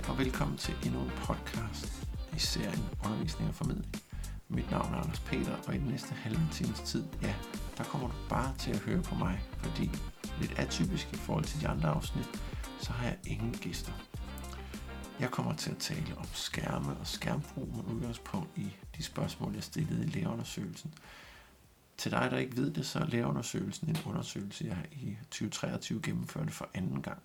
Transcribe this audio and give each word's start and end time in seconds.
Hej 0.00 0.10
og 0.10 0.18
velkommen 0.18 0.58
til 0.58 0.74
endnu 0.86 1.00
en 1.00 1.10
podcast 1.16 2.06
i 2.36 2.38
serien 2.38 2.84
Undervisning 3.04 3.48
og 3.48 3.54
Formidling. 3.54 4.02
Mit 4.48 4.70
navn 4.70 4.94
er 4.94 4.98
Anders 4.98 5.20
Peter, 5.20 5.56
og 5.66 5.74
i 5.74 5.78
den 5.78 5.86
næste 5.86 6.14
halve 6.14 6.48
times 6.52 6.80
tid, 6.80 7.04
ja, 7.22 7.34
der 7.78 7.84
kommer 7.84 8.08
du 8.08 8.14
bare 8.28 8.54
til 8.58 8.70
at 8.70 8.78
høre 8.78 9.02
på 9.02 9.14
mig, 9.14 9.40
fordi 9.58 9.90
lidt 10.40 10.58
atypisk 10.58 11.12
i 11.12 11.16
forhold 11.16 11.44
til 11.44 11.60
de 11.60 11.68
andre 11.68 11.88
afsnit, 11.88 12.42
så 12.80 12.92
har 12.92 13.06
jeg 13.06 13.18
ingen 13.24 13.52
gæster. 13.52 13.92
Jeg 15.20 15.30
kommer 15.30 15.54
til 15.54 15.70
at 15.70 15.78
tale 15.78 16.16
om 16.16 16.26
skærme 16.32 16.96
og 17.00 17.06
skærmbrug 17.06 17.68
med 17.76 17.94
udgangspunkt 17.94 18.58
i 18.58 18.76
de 18.96 19.02
spørgsmål, 19.02 19.54
jeg 19.54 19.62
stillede 19.62 20.04
i 20.04 20.08
læreundersøgelsen. 20.08 20.94
Til 21.96 22.10
dig, 22.10 22.28
der 22.30 22.38
ikke 22.38 22.56
ved 22.56 22.70
det, 22.70 22.86
så 22.86 22.98
er 22.98 23.06
læreundersøgelsen 23.06 23.88
en 23.88 23.98
undersøgelse, 24.06 24.64
jeg 24.64 24.84
i 24.92 25.16
2023 25.30 26.02
gennemførte 26.02 26.50
for 26.50 26.68
anden 26.74 27.02
gang 27.02 27.22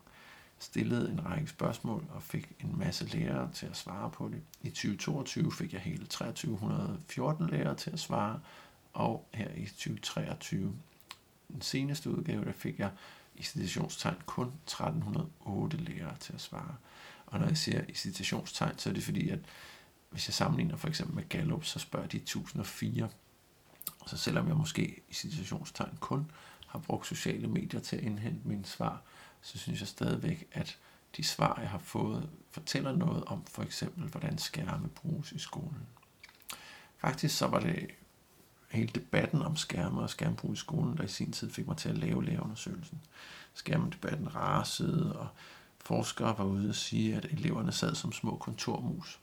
stillede 0.65 1.11
en 1.11 1.25
række 1.25 1.47
spørgsmål 1.47 2.05
og 2.09 2.23
fik 2.23 2.51
en 2.59 2.79
masse 2.79 3.05
lærere 3.05 3.51
til 3.53 3.65
at 3.65 3.77
svare 3.77 4.11
på 4.11 4.27
det. 4.27 4.41
I 4.61 4.69
2022 4.69 5.51
fik 5.51 5.73
jeg 5.73 5.81
hele 5.81 6.05
2314 6.05 7.49
lærere 7.49 7.75
til 7.75 7.91
at 7.91 7.99
svare, 7.99 8.39
og 8.93 9.27
her 9.33 9.49
i 9.55 9.65
2023, 9.65 10.73
den 11.47 11.61
seneste 11.61 12.09
udgave, 12.09 12.45
der 12.45 12.51
fik 12.51 12.79
jeg 12.79 12.91
i 13.35 13.43
citationstegn 13.43 14.15
kun 14.25 14.47
1308 14.47 15.77
lærere 15.77 16.17
til 16.19 16.33
at 16.33 16.41
svare. 16.41 16.75
Og 17.25 17.39
når 17.39 17.47
jeg 17.47 17.57
siger 17.57 17.81
i 17.89 17.93
citationstegn, 17.93 18.77
så 18.77 18.89
er 18.89 18.93
det 18.93 19.03
fordi, 19.03 19.29
at 19.29 19.39
hvis 20.09 20.27
jeg 20.27 20.33
sammenligner 20.33 20.75
for 20.75 20.87
eksempel 20.87 21.15
med 21.15 21.29
Gallup, 21.29 21.65
så 21.65 21.79
spørger 21.79 22.07
de 22.07 22.17
1004. 22.17 23.09
Så 24.05 24.17
selvom 24.17 24.47
jeg 24.47 24.55
måske 24.55 25.01
i 25.09 25.13
citationstegn 25.13 25.97
kun 25.99 26.31
har 26.67 26.79
brugt 26.79 27.07
sociale 27.07 27.47
medier 27.47 27.79
til 27.79 27.95
at 27.95 28.03
indhente 28.03 28.47
mine 28.47 28.65
svar, 28.65 29.01
så 29.45 29.57
synes 29.57 29.79
jeg 29.79 29.87
stadigvæk, 29.87 30.47
at 30.51 30.77
de 31.17 31.23
svar, 31.23 31.59
jeg 31.59 31.69
har 31.69 31.77
fået, 31.77 32.29
fortæller 32.51 32.95
noget 32.95 33.23
om 33.23 33.45
for 33.45 33.63
eksempel, 33.63 34.03
hvordan 34.03 34.37
skærme 34.37 34.87
bruges 34.87 35.31
i 35.31 35.39
skolen. 35.39 35.87
Faktisk 36.97 37.37
så 37.37 37.47
var 37.47 37.59
det 37.59 37.89
hele 38.71 38.87
debatten 38.95 39.41
om 39.41 39.55
skærme 39.55 40.01
og 40.01 40.09
skærmbrug 40.09 40.53
i 40.53 40.55
skolen, 40.55 40.97
der 40.97 41.03
i 41.03 41.07
sin 41.07 41.31
tid 41.31 41.51
fik 41.51 41.67
mig 41.67 41.77
til 41.77 41.89
at 41.89 41.97
lave 41.97 42.25
lærerundersøgelsen. 42.25 43.01
Skærmdebatten 43.53 44.35
rasede, 44.35 45.19
og 45.19 45.27
forskere 45.79 46.37
var 46.37 46.45
ude 46.45 46.69
og 46.69 46.75
sige, 46.75 47.15
at 47.15 47.25
eleverne 47.25 47.71
sad 47.71 47.95
som 47.95 48.11
små 48.11 48.37
kontormus. 48.37 49.19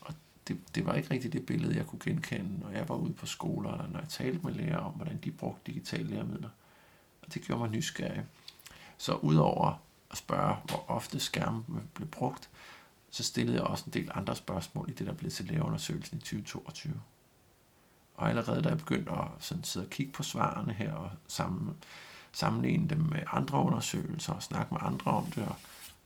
Og 0.00 0.14
det, 0.48 0.58
det 0.74 0.86
var 0.86 0.94
ikke 0.94 1.10
rigtigt 1.10 1.32
det 1.32 1.46
billede, 1.46 1.76
jeg 1.76 1.86
kunne 1.86 2.00
genkende, 2.04 2.60
når 2.60 2.70
jeg 2.70 2.88
var 2.88 2.96
ude 2.96 3.12
på 3.12 3.26
skoler, 3.26 3.72
eller 3.72 3.88
når 3.88 4.00
jeg 4.00 4.08
talte 4.08 4.46
med 4.46 4.52
lærere 4.52 4.80
om, 4.80 4.92
hvordan 4.92 5.18
de 5.24 5.30
brugte 5.30 5.72
digitale 5.72 6.08
læremidler. 6.10 6.50
Og 7.22 7.34
det 7.34 7.42
gjorde 7.42 7.60
mig 7.60 7.70
nysgerrig. 7.70 8.24
Så 8.98 9.14
udover 9.14 9.82
at 10.10 10.18
spørge, 10.18 10.56
hvor 10.64 10.84
ofte 10.88 11.20
skærmen 11.20 11.88
blev 11.94 12.08
brugt, 12.08 12.50
så 13.10 13.24
stillede 13.24 13.56
jeg 13.56 13.66
også 13.66 13.84
en 13.86 13.92
del 13.92 14.10
andre 14.14 14.36
spørgsmål 14.36 14.90
i 14.90 14.92
det, 14.92 15.06
der 15.06 15.12
blev 15.12 15.30
til 15.30 15.44
lægeundersøgelsen 15.44 16.18
i 16.18 16.20
2022. 16.20 17.00
Og 18.14 18.28
allerede 18.28 18.62
da 18.62 18.68
jeg 18.68 18.78
begyndte 18.78 19.12
at 19.12 19.28
sådan 19.38 19.64
sidde 19.64 19.86
og 19.86 19.90
kigge 19.90 20.12
på 20.12 20.22
svarene 20.22 20.72
her 20.72 20.92
og 20.92 21.10
sammen, 21.28 21.76
sammenligne 22.32 22.88
dem 22.88 22.98
med 22.98 23.22
andre 23.32 23.58
undersøgelser 23.58 24.32
og 24.32 24.42
snakke 24.42 24.74
med 24.74 24.80
andre 24.82 25.10
om 25.10 25.26
det, 25.26 25.46
og 25.46 25.54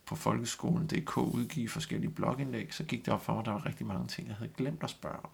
på 0.06 0.16
folkeskolen.dk 0.16 1.16
udgive 1.16 1.68
forskellige 1.68 2.10
blogindlæg, 2.10 2.74
så 2.74 2.84
gik 2.84 3.06
det 3.06 3.14
op 3.14 3.24
for 3.24 3.32
mig, 3.32 3.40
at 3.40 3.46
der 3.46 3.52
var 3.52 3.66
rigtig 3.66 3.86
mange 3.86 4.08
ting, 4.08 4.28
jeg 4.28 4.36
havde 4.36 4.52
glemt 4.56 4.82
at 4.82 4.90
spørge 4.90 5.16
om. 5.24 5.30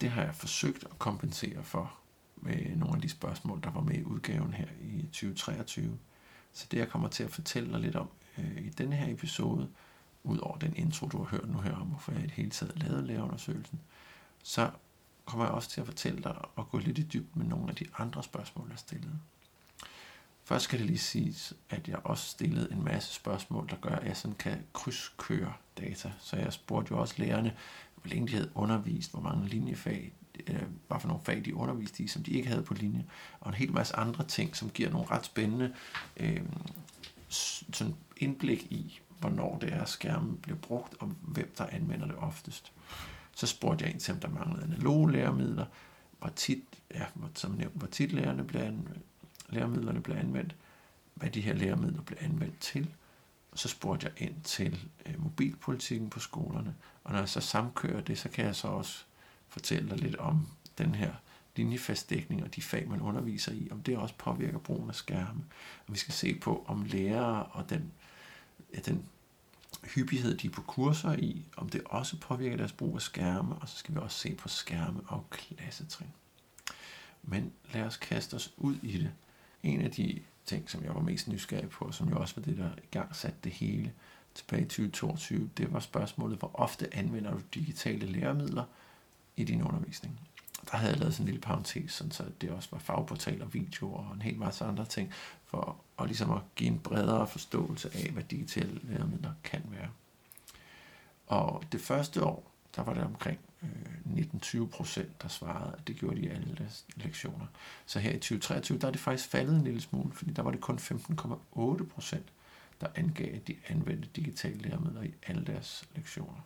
Det 0.00 0.10
har 0.10 0.22
jeg 0.22 0.34
forsøgt 0.34 0.84
at 0.84 0.98
kompensere 0.98 1.62
for 1.62 2.01
med 2.42 2.76
nogle 2.76 2.94
af 2.94 3.00
de 3.02 3.08
spørgsmål, 3.08 3.62
der 3.62 3.70
var 3.70 3.80
med 3.80 3.94
i 3.94 4.04
udgaven 4.04 4.54
her 4.54 4.66
i 4.80 5.02
2023. 5.02 5.98
Så 6.52 6.66
det, 6.70 6.78
jeg 6.78 6.88
kommer 6.88 7.08
til 7.08 7.24
at 7.24 7.30
fortælle 7.30 7.72
dig 7.72 7.80
lidt 7.80 7.96
om 7.96 8.08
øh, 8.38 8.56
i 8.56 8.68
denne 8.68 8.96
her 8.96 9.12
episode, 9.14 9.68
ud 10.24 10.38
over 10.38 10.58
den 10.58 10.76
intro, 10.76 11.06
du 11.08 11.18
har 11.18 11.24
hørt 11.24 11.48
nu 11.48 11.60
her 11.60 11.74
om, 11.74 11.86
hvorfor 11.86 12.12
jeg 12.12 12.20
i 12.20 12.24
det 12.24 12.30
hele 12.30 12.50
taget 12.50 12.78
lavede 12.82 13.06
lærerundersøgelsen, 13.06 13.80
så 14.42 14.70
kommer 15.24 15.46
jeg 15.46 15.54
også 15.54 15.70
til 15.70 15.80
at 15.80 15.86
fortælle 15.86 16.22
dig 16.22 16.36
og 16.56 16.70
gå 16.70 16.78
lidt 16.78 16.98
i 16.98 17.02
dybden 17.02 17.42
med 17.42 17.46
nogle 17.46 17.68
af 17.68 17.76
de 17.76 17.86
andre 17.98 18.22
spørgsmål, 18.22 18.68
jeg 18.70 18.78
stillede. 18.78 19.18
Først 20.44 20.64
skal 20.64 20.78
det 20.78 20.86
lige 20.86 20.98
siges, 20.98 21.54
at 21.70 21.88
jeg 21.88 21.98
også 22.04 22.28
stillede 22.28 22.72
en 22.72 22.84
masse 22.84 23.14
spørgsmål, 23.14 23.68
der 23.68 23.76
gør, 23.76 23.96
at 23.96 24.06
jeg 24.06 24.16
sådan 24.16 24.36
kan 24.36 24.66
krydskøre 24.72 25.52
data. 25.78 26.12
Så 26.18 26.36
jeg 26.36 26.52
spurgte 26.52 26.92
jo 26.92 27.00
også 27.00 27.14
lærerne, 27.18 27.56
hvor 27.94 28.08
længe 28.08 28.28
de 28.28 28.32
havde 28.32 28.50
undervist, 28.54 29.10
hvor 29.10 29.20
mange 29.20 29.48
linjefag 29.48 30.12
øh, 30.46 30.62
hvad 30.88 31.00
for 31.00 31.08
nogle 31.08 31.24
fag 31.24 31.44
de 31.44 31.54
underviste 31.54 32.02
i, 32.02 32.06
som 32.06 32.22
de 32.22 32.30
ikke 32.30 32.48
havde 32.48 32.62
på 32.62 32.74
linje, 32.74 33.04
og 33.40 33.48
en 33.48 33.54
hel 33.54 33.72
masse 33.72 33.96
andre 33.96 34.24
ting, 34.24 34.56
som 34.56 34.70
giver 34.70 34.90
nogle 34.90 35.10
ret 35.10 35.24
spændende 35.24 35.74
øh, 36.16 36.42
sådan 37.28 37.94
indblik 38.16 38.62
i, 38.62 39.00
hvornår 39.20 39.58
det 39.58 39.72
er, 39.72 39.84
skærmen 39.84 40.36
bliver 40.36 40.58
brugt, 40.58 40.94
og 41.00 41.06
hvem 41.22 41.54
der 41.58 41.66
anvender 41.66 42.06
det 42.06 42.16
oftest. 42.16 42.72
Så 43.34 43.46
spurgte 43.46 43.84
jeg 43.84 43.92
ind 43.92 44.00
til, 44.00 44.14
om 44.14 44.20
der 44.20 44.28
manglede 44.28 44.64
analoge 44.64 45.12
læremidler, 45.12 45.66
hvor 46.18 46.28
tit, 46.28 46.64
ja, 46.94 47.04
som 47.34 47.50
nævnt, 47.50 47.76
hvor 47.76 47.86
tit 47.86 48.12
lærerne 48.12 48.44
bliver 48.44 48.64
anvendt, 48.64 49.04
læremidlerne 49.48 50.00
bliver 50.00 50.18
anvendt, 50.18 50.56
hvad 51.14 51.30
de 51.30 51.40
her 51.40 51.54
læremidler 51.54 52.02
bliver 52.02 52.20
anvendt 52.20 52.60
til, 52.60 52.94
og 53.52 53.58
så 53.58 53.68
spurgte 53.68 54.06
jeg 54.06 54.28
ind 54.28 54.42
til 54.42 54.88
øh, 55.06 55.22
mobilpolitikken 55.22 56.10
på 56.10 56.20
skolerne, 56.20 56.74
og 57.04 57.12
når 57.12 57.18
jeg 57.18 57.28
så 57.28 57.40
samkører 57.40 58.00
det, 58.00 58.18
så 58.18 58.28
kan 58.28 58.44
jeg 58.44 58.56
så 58.56 58.68
også 58.68 59.04
fortælle 59.52 59.90
dig 59.90 59.98
lidt 59.98 60.16
om 60.16 60.46
den 60.78 60.94
her 60.94 61.12
linjefastdækning 61.56 62.42
og 62.42 62.54
de 62.54 62.62
fag, 62.62 62.88
man 62.88 63.00
underviser 63.00 63.52
i, 63.52 63.68
om 63.70 63.82
det 63.82 63.96
også 63.96 64.14
påvirker 64.18 64.58
brugen 64.58 64.88
af 64.88 64.94
skærme. 64.94 65.44
Og 65.86 65.92
vi 65.92 65.98
skal 65.98 66.14
se 66.14 66.34
på, 66.34 66.64
om 66.68 66.82
lærere 66.82 67.44
og 67.44 67.70
den, 67.70 67.92
ja, 68.74 68.78
den 68.80 69.04
hyppighed, 69.94 70.36
de 70.38 70.46
er 70.46 70.50
på 70.50 70.62
kurser 70.62 71.12
i, 71.12 71.44
om 71.56 71.68
det 71.68 71.82
også 71.84 72.16
påvirker 72.16 72.56
deres 72.56 72.72
brug 72.72 72.94
af 72.94 73.02
skærme, 73.02 73.54
og 73.54 73.68
så 73.68 73.76
skal 73.76 73.94
vi 73.94 74.00
også 74.00 74.18
se 74.18 74.34
på 74.34 74.48
skærme 74.48 75.00
og 75.06 75.30
klassetrin. 75.30 76.08
Men 77.22 77.52
lad 77.72 77.82
os 77.82 77.96
kaste 77.96 78.34
os 78.34 78.54
ud 78.56 78.76
i 78.82 78.98
det. 78.98 79.10
En 79.62 79.80
af 79.80 79.90
de 79.90 80.22
ting, 80.46 80.70
som 80.70 80.84
jeg 80.84 80.94
var 80.94 81.00
mest 81.00 81.28
nysgerrig 81.28 81.70
på, 81.70 81.92
som 81.92 82.08
jo 82.08 82.18
også 82.18 82.34
var 82.36 82.42
det, 82.42 82.56
der 82.56 82.70
i 82.70 82.86
gang 82.90 83.16
satte 83.16 83.38
det 83.44 83.52
hele 83.52 83.92
tilbage 84.34 84.62
i 84.62 84.64
2022, 84.64 85.50
det 85.56 85.72
var 85.72 85.80
spørgsmålet, 85.80 86.38
hvor 86.38 86.50
ofte 86.54 86.94
anvender 86.94 87.32
du 87.32 87.40
digitale 87.54 88.06
læremidler, 88.06 88.64
i 89.36 89.44
din 89.44 89.62
undervisning. 89.62 90.20
Der 90.70 90.76
havde 90.76 90.92
jeg 90.92 91.00
lavet 91.00 91.14
sådan 91.14 91.24
en 91.24 91.26
lille 91.26 91.40
parentes, 91.40 91.92
sådan 91.92 92.10
så 92.10 92.24
det 92.40 92.50
også 92.50 92.68
var 92.72 92.78
fagportaler, 92.78 93.46
video 93.46 93.92
og 93.92 94.06
en 94.14 94.22
hel 94.22 94.38
masse 94.38 94.64
andre 94.64 94.84
ting, 94.84 95.12
for 95.44 95.80
at, 95.98 96.06
ligesom 96.06 96.30
at 96.30 96.40
give 96.56 96.70
en 96.70 96.78
bredere 96.78 97.26
forståelse 97.26 97.90
af, 97.94 98.10
hvad 98.12 98.22
digitale 98.22 98.80
læremidler 98.82 99.32
kan 99.44 99.62
være. 99.70 99.88
Og 101.26 101.62
det 101.72 101.80
første 101.80 102.24
år, 102.24 102.52
der 102.76 102.82
var 102.82 102.94
det 102.94 103.02
omkring 103.02 103.38
øh, 103.62 103.68
19-20 104.16 104.66
procent, 104.66 105.22
der 105.22 105.28
svarede, 105.28 105.74
at 105.78 105.88
det 105.88 105.96
gjorde 105.96 106.16
de 106.16 106.22
i 106.22 106.28
alle 106.28 106.54
deres 106.58 106.84
lektioner. 106.96 107.46
Så 107.86 107.98
her 107.98 108.10
i 108.10 108.18
2023, 108.18 108.78
der 108.78 108.86
er 108.86 108.90
det 108.90 109.00
faktisk 109.00 109.28
faldet 109.28 109.56
en 109.56 109.64
lille 109.64 109.80
smule, 109.80 110.12
fordi 110.12 110.32
der 110.32 110.42
var 110.42 110.50
det 110.50 110.60
kun 110.60 110.76
15,8 110.78 111.84
procent, 111.84 112.32
der 112.80 112.86
angav, 112.94 113.34
at 113.34 113.48
de 113.48 113.56
anvendte 113.68 114.08
digitale 114.16 114.58
læremidler 114.58 115.02
i 115.02 115.14
alle 115.26 115.44
deres 115.44 115.88
lektioner. 115.94 116.40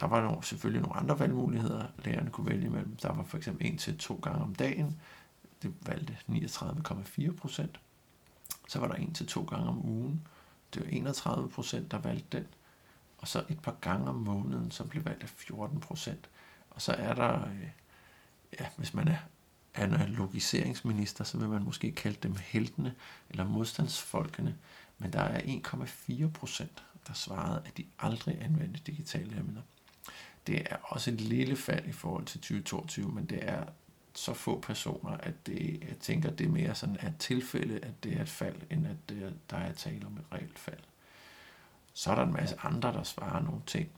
Der 0.00 0.06
var 0.06 0.22
nogle, 0.22 0.44
selvfølgelig 0.44 0.82
nogle 0.82 0.96
andre 0.96 1.18
valgmuligheder, 1.18 1.86
lærerne 2.04 2.30
kunne 2.30 2.50
vælge 2.50 2.66
imellem. 2.66 2.96
Der 2.96 3.12
var 3.12 3.22
for 3.22 3.36
eksempel 3.36 3.66
en 3.66 3.78
til 3.78 3.98
to 3.98 4.20
gange 4.22 4.42
om 4.42 4.54
dagen. 4.54 5.00
Det 5.62 5.74
valgte 5.86 6.16
39,4 6.28 7.36
procent. 7.36 7.80
Så 8.68 8.78
var 8.78 8.88
der 8.88 8.94
en 8.94 9.14
til 9.14 9.26
to 9.26 9.42
gange 9.42 9.68
om 9.68 9.86
ugen. 9.86 10.26
Det 10.74 10.82
var 10.82 10.88
31 10.88 11.50
procent, 11.50 11.90
der 11.90 11.98
valgte 11.98 12.38
den. 12.38 12.46
Og 13.18 13.28
så 13.28 13.44
et 13.48 13.60
par 13.60 13.76
gange 13.80 14.08
om 14.08 14.14
måneden, 14.14 14.70
som 14.70 14.88
blev 14.88 15.04
valgt 15.04 15.22
af 15.22 15.28
14 15.28 15.80
procent. 15.80 16.30
Og 16.70 16.82
så 16.82 16.92
er 16.92 17.14
der, 17.14 17.46
øh, 17.46 17.68
ja, 18.60 18.66
hvis 18.76 18.94
man 18.94 19.08
er 19.08 19.16
analogiseringsminister, 19.74 21.24
så 21.24 21.38
vil 21.38 21.48
man 21.48 21.62
måske 21.62 21.92
kalde 21.92 22.18
dem 22.22 22.36
heltene 22.40 22.94
eller 23.30 23.44
modstandsfolkene. 23.44 24.58
Men 24.98 25.12
der 25.12 25.20
er 25.20 25.40
1,4 25.40 26.30
procent, 26.30 26.84
der 27.06 27.12
svarede, 27.12 27.62
at 27.66 27.76
de 27.76 27.84
aldrig 27.98 28.42
anvendte 28.42 28.80
digitale 28.86 29.38
emner. 29.38 29.62
Det 30.46 30.62
er 30.70 30.76
også 30.82 31.10
et 31.10 31.20
lille 31.20 31.56
fald 31.56 31.86
i 31.86 31.92
forhold 31.92 32.24
til 32.24 32.40
2022, 32.40 33.12
men 33.12 33.26
det 33.26 33.38
er 33.42 33.64
så 34.14 34.34
få 34.34 34.60
personer, 34.60 35.10
at 35.10 35.46
det, 35.46 35.80
jeg 35.88 35.98
tænker, 36.00 36.30
det 36.30 36.46
er 36.46 36.50
mere 36.50 36.74
sådan 36.74 36.94
et 36.94 37.14
tilfælde, 37.18 37.78
at 37.82 38.04
det 38.04 38.16
er 38.16 38.22
et 38.22 38.28
fald, 38.28 38.56
end 38.70 38.86
at 38.86 38.96
det, 39.08 39.34
der 39.50 39.56
er 39.56 39.72
tale 39.72 40.06
om 40.06 40.16
et 40.16 40.24
reelt 40.32 40.58
fald. 40.58 40.80
Så 41.94 42.10
er 42.10 42.14
der 42.14 42.22
en 42.22 42.32
masse 42.32 42.56
andre, 42.62 42.92
der 42.92 43.02
svarer 43.02 43.42
nogle 43.42 43.60
ting 43.66 43.88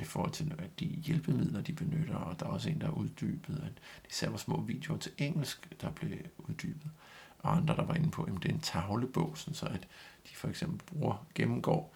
i 0.00 0.04
forhold 0.04 0.32
til 0.32 0.54
at 0.58 0.80
de 0.80 0.86
hjælpemidler, 0.86 1.60
de 1.60 1.72
benytter, 1.72 2.14
og 2.14 2.40
der 2.40 2.46
er 2.46 2.50
også 2.50 2.70
en, 2.70 2.80
der 2.80 2.86
er 2.86 2.90
uddybet, 2.90 3.62
at 3.66 3.72
de 4.08 4.14
ser 4.14 4.36
små 4.36 4.60
videoer 4.60 4.98
til 4.98 5.12
engelsk, 5.18 5.80
der 5.80 5.90
blev 5.90 6.18
uddybet. 6.38 6.90
Og 7.38 7.56
andre, 7.56 7.76
der 7.76 7.84
var 7.84 7.94
inde 7.94 8.10
på, 8.10 8.22
at 8.22 8.32
det 8.42 8.44
er 8.44 8.54
en 8.54 8.60
tavlebog, 8.60 9.32
så 9.36 9.66
at 9.66 9.88
de 10.30 10.36
for 10.36 10.48
eksempel 10.48 10.86
bruger, 10.86 11.26
gennemgår 11.34 11.94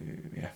øh, 0.00 0.36
ja, 0.36 0.48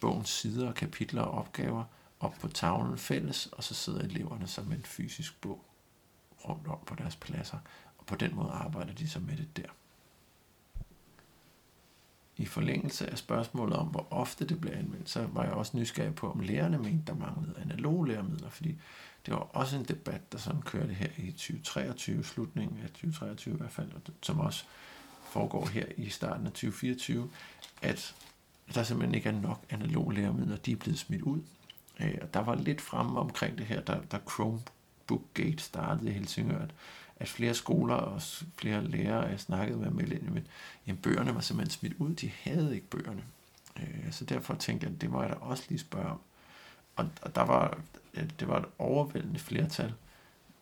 bogens 0.00 0.28
sider 0.28 0.68
og 0.68 0.74
kapitler 0.74 1.22
og 1.22 1.38
opgaver, 1.38 1.84
op 2.20 2.34
på 2.40 2.48
tavlen 2.48 2.98
fælles, 2.98 3.46
og 3.46 3.64
så 3.64 3.74
sidder 3.74 4.00
eleverne 4.00 4.46
som 4.46 4.72
en 4.72 4.82
fysisk 4.82 5.40
bog 5.40 5.64
rundt 6.48 6.66
om 6.68 6.78
på 6.86 6.94
deres 6.94 7.16
pladser, 7.16 7.58
og 7.98 8.06
på 8.06 8.14
den 8.14 8.34
måde 8.34 8.50
arbejder 8.50 8.92
de 8.92 9.08
så 9.08 9.20
med 9.20 9.36
det 9.36 9.56
der. 9.56 9.68
i 12.40 12.44
forlængelse 12.44 13.10
af 13.10 13.18
spørgsmålet 13.18 13.76
om, 13.76 13.86
hvor 13.86 14.06
ofte 14.10 14.44
det 14.44 14.60
bliver 14.60 14.76
anvendt, 14.76 15.10
så 15.10 15.26
var 15.32 15.44
jeg 15.44 15.52
også 15.52 15.76
nysgerrig 15.76 16.14
på, 16.14 16.30
om 16.30 16.40
lærerne 16.40 16.78
mente, 16.78 17.02
der 17.06 17.14
manglede 17.14 17.60
analoge 17.60 18.08
læremidler, 18.08 18.48
fordi 18.48 18.76
det 19.26 19.34
var 19.34 19.40
også 19.40 19.76
en 19.76 19.84
debat, 19.84 20.32
der 20.32 20.38
sådan 20.38 20.62
kørte 20.62 20.94
her 20.94 21.08
i 21.18 21.30
2023, 21.30 22.24
slutningen 22.24 22.78
af 22.82 22.88
2023 22.88 23.54
i 23.54 23.56
hvert 23.56 23.72
fald, 23.72 23.92
som 24.22 24.40
også 24.40 24.64
foregår 25.22 25.66
her 25.66 25.86
i 25.96 26.08
starten 26.08 26.46
af 26.46 26.52
2024, 26.52 27.30
at 27.82 28.14
der 28.74 28.82
simpelthen 28.82 29.14
ikke 29.14 29.28
er 29.28 29.40
nok 29.40 29.64
analoge 29.70 30.14
læremidler, 30.14 30.56
de 30.56 30.72
er 30.72 30.76
blevet 30.76 30.98
smidt 30.98 31.22
ud. 31.22 31.40
Øh, 32.02 32.18
og 32.22 32.34
der 32.34 32.40
var 32.40 32.54
lidt 32.54 32.80
fremme 32.80 33.20
omkring 33.20 33.58
det 33.58 33.66
her, 33.66 33.80
da, 33.80 33.98
da 34.12 34.18
Chromebook 34.30 35.34
Gate 35.34 35.58
startede 35.58 36.10
i 36.10 36.12
Helsingør, 36.12 36.58
at, 36.58 36.70
at 37.16 37.28
flere 37.28 37.54
skoler 37.54 37.94
og 37.94 38.22
flere 38.56 38.84
lærere, 38.84 39.28
jeg 39.28 39.40
snakkede 39.40 39.78
med, 39.78 39.90
med 39.90 40.20
men 40.20 40.46
jamen, 40.86 41.02
bøgerne 41.02 41.34
var 41.34 41.40
simpelthen 41.40 41.78
smidt 41.78 41.94
ud, 41.98 42.14
de 42.14 42.30
havde 42.42 42.74
ikke 42.74 42.86
bøgerne. 42.86 43.24
Øh, 43.76 44.12
så 44.12 44.24
derfor 44.24 44.54
tænkte 44.54 44.86
jeg, 44.86 44.94
at 44.94 45.00
det 45.00 45.10
må 45.10 45.22
jeg 45.22 45.30
da 45.30 45.34
også 45.34 45.64
lige 45.68 45.78
spørge 45.78 46.10
om. 46.10 46.20
Og, 46.96 47.08
og 47.22 47.34
der 47.34 47.42
var, 47.42 47.78
det 48.14 48.48
var 48.48 48.58
et 48.58 48.66
overvældende 48.78 49.38
flertal 49.38 49.94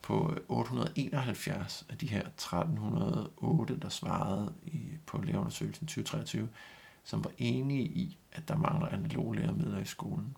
på 0.01 0.37
871 0.47 1.85
af 1.89 1.97
de 1.97 2.07
her 2.07 2.27
1308, 2.27 3.79
der 3.79 3.89
svarede 3.89 4.53
i, 4.65 4.81
på 5.05 5.21
lægeundersøgelsen 5.21 5.87
2023, 5.87 6.49
som 7.03 7.23
var 7.23 7.31
enige 7.37 7.83
i, 7.83 8.17
at 8.31 8.47
der 8.47 8.57
mangler 8.57 8.87
analoge 8.87 9.35
læremidler 9.35 9.79
i 9.79 9.85
skolen. 9.85 10.35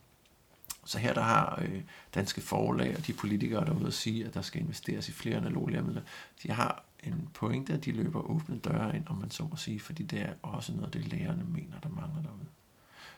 Så 0.85 0.99
her 0.99 1.13
der 1.13 1.21
har 1.21 1.59
øh, 1.61 1.81
danske 2.15 2.41
forlag 2.41 2.97
og 2.97 3.07
de 3.07 3.13
politikere, 3.13 3.65
der 3.65 3.71
er 3.71 3.77
ude 3.77 3.87
at 3.87 3.93
sige, 3.93 4.25
at 4.25 4.33
der 4.33 4.41
skal 4.41 4.61
investeres 4.61 5.09
i 5.09 5.11
flere 5.11 5.37
analoge 5.37 5.71
læremidler, 5.71 6.01
de 6.43 6.51
har 6.51 6.83
en 7.03 7.29
pointe, 7.33 7.73
at 7.73 7.85
de 7.85 7.91
løber 7.91 8.21
åbne 8.21 8.59
døre 8.59 8.95
ind, 8.95 9.07
om 9.07 9.17
man 9.17 9.31
så 9.31 9.43
må 9.43 9.55
sige, 9.55 9.79
fordi 9.79 10.03
det 10.03 10.21
er 10.21 10.33
også 10.41 10.73
noget, 10.73 10.93
det 10.93 11.07
lærerne 11.07 11.43
mener, 11.43 11.79
der 11.79 11.89
mangler 11.89 12.21
derude. 12.21 12.45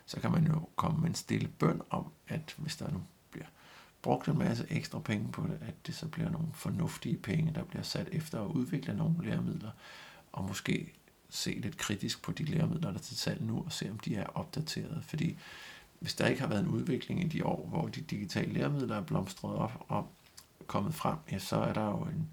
Så 0.05 0.19
kan 0.19 0.31
man 0.31 0.47
jo 0.47 0.67
komme 0.75 0.99
med 0.99 1.09
en 1.09 1.15
stille 1.15 1.47
bøn 1.47 1.81
om, 1.89 2.11
at 2.27 2.55
hvis 2.57 2.75
der 2.75 2.91
nu 2.91 3.01
bliver 3.31 3.45
brugt 4.01 4.27
en 4.27 4.37
masse 4.37 4.65
ekstra 4.69 4.99
penge 4.99 5.31
på 5.31 5.47
det, 5.47 5.57
at 5.61 5.87
det 5.87 5.95
så 5.95 6.07
bliver 6.07 6.29
nogle 6.29 6.47
fornuftige 6.53 7.17
penge, 7.17 7.53
der 7.55 7.63
bliver 7.63 7.83
sat 7.83 8.09
efter 8.11 8.41
at 8.41 8.47
udvikle 8.47 8.97
nogle 8.97 9.25
læremidler, 9.25 9.71
og 10.31 10.43
måske 10.43 10.93
se 11.29 11.51
lidt 11.51 11.77
kritisk 11.77 12.21
på 12.21 12.31
de 12.31 12.43
læremidler, 12.43 12.91
der 12.91 12.97
er 12.97 13.01
til 13.01 13.17
salg 13.17 13.41
nu, 13.41 13.63
og 13.65 13.71
se 13.71 13.91
om 13.91 13.99
de 13.99 14.15
er 14.15 14.25
opdateret. 14.25 15.03
Fordi 15.05 15.37
hvis 16.03 16.13
der 16.13 16.27
ikke 16.27 16.41
har 16.41 16.47
været 16.47 16.63
en 16.63 16.67
udvikling 16.67 17.23
i 17.23 17.27
de 17.27 17.45
år, 17.45 17.67
hvor 17.67 17.87
de 17.87 18.01
digitale 18.01 18.53
læremidler 18.53 18.95
er 18.95 19.01
blomstret 19.01 19.55
op 19.55 19.85
og 19.87 20.09
kommet 20.67 20.95
frem, 20.95 21.17
ja, 21.31 21.39
så 21.39 21.55
er 21.55 21.73
der 21.73 21.85
jo 21.85 21.97
en, 22.03 22.29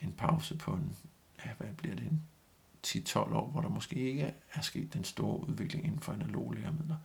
en 0.00 0.12
pause 0.12 0.56
på 0.56 0.70
en, 0.70 0.96
ja, 1.44 1.50
hvad 1.58 1.68
bliver 1.76 1.94
det, 1.94 2.04
en 2.04 2.22
10-12 2.86 3.18
år, 3.18 3.50
hvor 3.50 3.60
der 3.60 3.68
måske 3.68 3.96
ikke 3.96 4.34
er 4.54 4.60
sket 4.60 4.94
den 4.94 5.04
store 5.04 5.48
udvikling 5.48 5.84
inden 5.84 6.00
for 6.00 6.12
analoge 6.12 6.54
læremidler. 6.54 6.96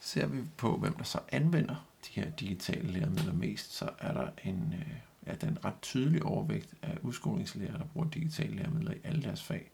Ser 0.00 0.26
vi 0.26 0.42
på, 0.56 0.76
hvem 0.76 0.94
der 0.94 1.04
så 1.04 1.18
anvender 1.28 1.86
de 2.06 2.20
her 2.20 2.30
digitale 2.30 2.90
læremidler 2.90 3.32
mest, 3.32 3.72
så 3.72 3.90
er 3.98 4.12
der 4.12 4.30
en, 4.44 4.74
øh, 4.78 4.96
ja, 5.26 5.34
den 5.34 5.64
ret 5.64 5.82
tydelig 5.82 6.22
overvægt 6.22 6.74
af 6.82 6.98
udskolingslærer, 7.02 7.78
der 7.78 7.84
bruger 7.84 8.08
digitale 8.08 8.56
læremidler 8.56 8.92
i 8.92 9.00
alle 9.04 9.22
deres 9.22 9.42
fag. 9.42 9.70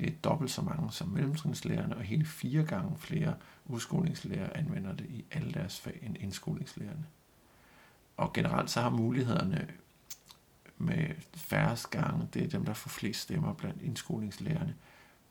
Det 0.00 0.08
er 0.08 0.14
dobbelt 0.24 0.50
så 0.50 0.62
mange 0.62 0.92
som 0.92 1.08
mellemtrinslærerne, 1.08 1.96
og 1.96 2.02
hele 2.02 2.24
fire 2.24 2.64
gange 2.64 2.98
flere 2.98 3.34
udskolingslærer 3.66 4.50
anvender 4.54 4.92
det 4.92 5.06
i 5.06 5.24
alle 5.30 5.52
deres 5.52 5.80
fag 5.80 5.98
end 6.02 6.16
indskolingslærerne. 6.20 7.06
Og 8.16 8.32
generelt 8.32 8.70
så 8.70 8.80
har 8.80 8.90
mulighederne 8.90 9.68
med 10.78 11.08
færre 11.34 11.76
gange, 11.90 12.28
det 12.34 12.44
er 12.44 12.48
dem, 12.48 12.64
der 12.64 12.72
får 12.72 12.88
flest 12.88 13.20
stemmer 13.20 13.52
blandt 13.52 13.82
indskolingslærerne, 13.82 14.74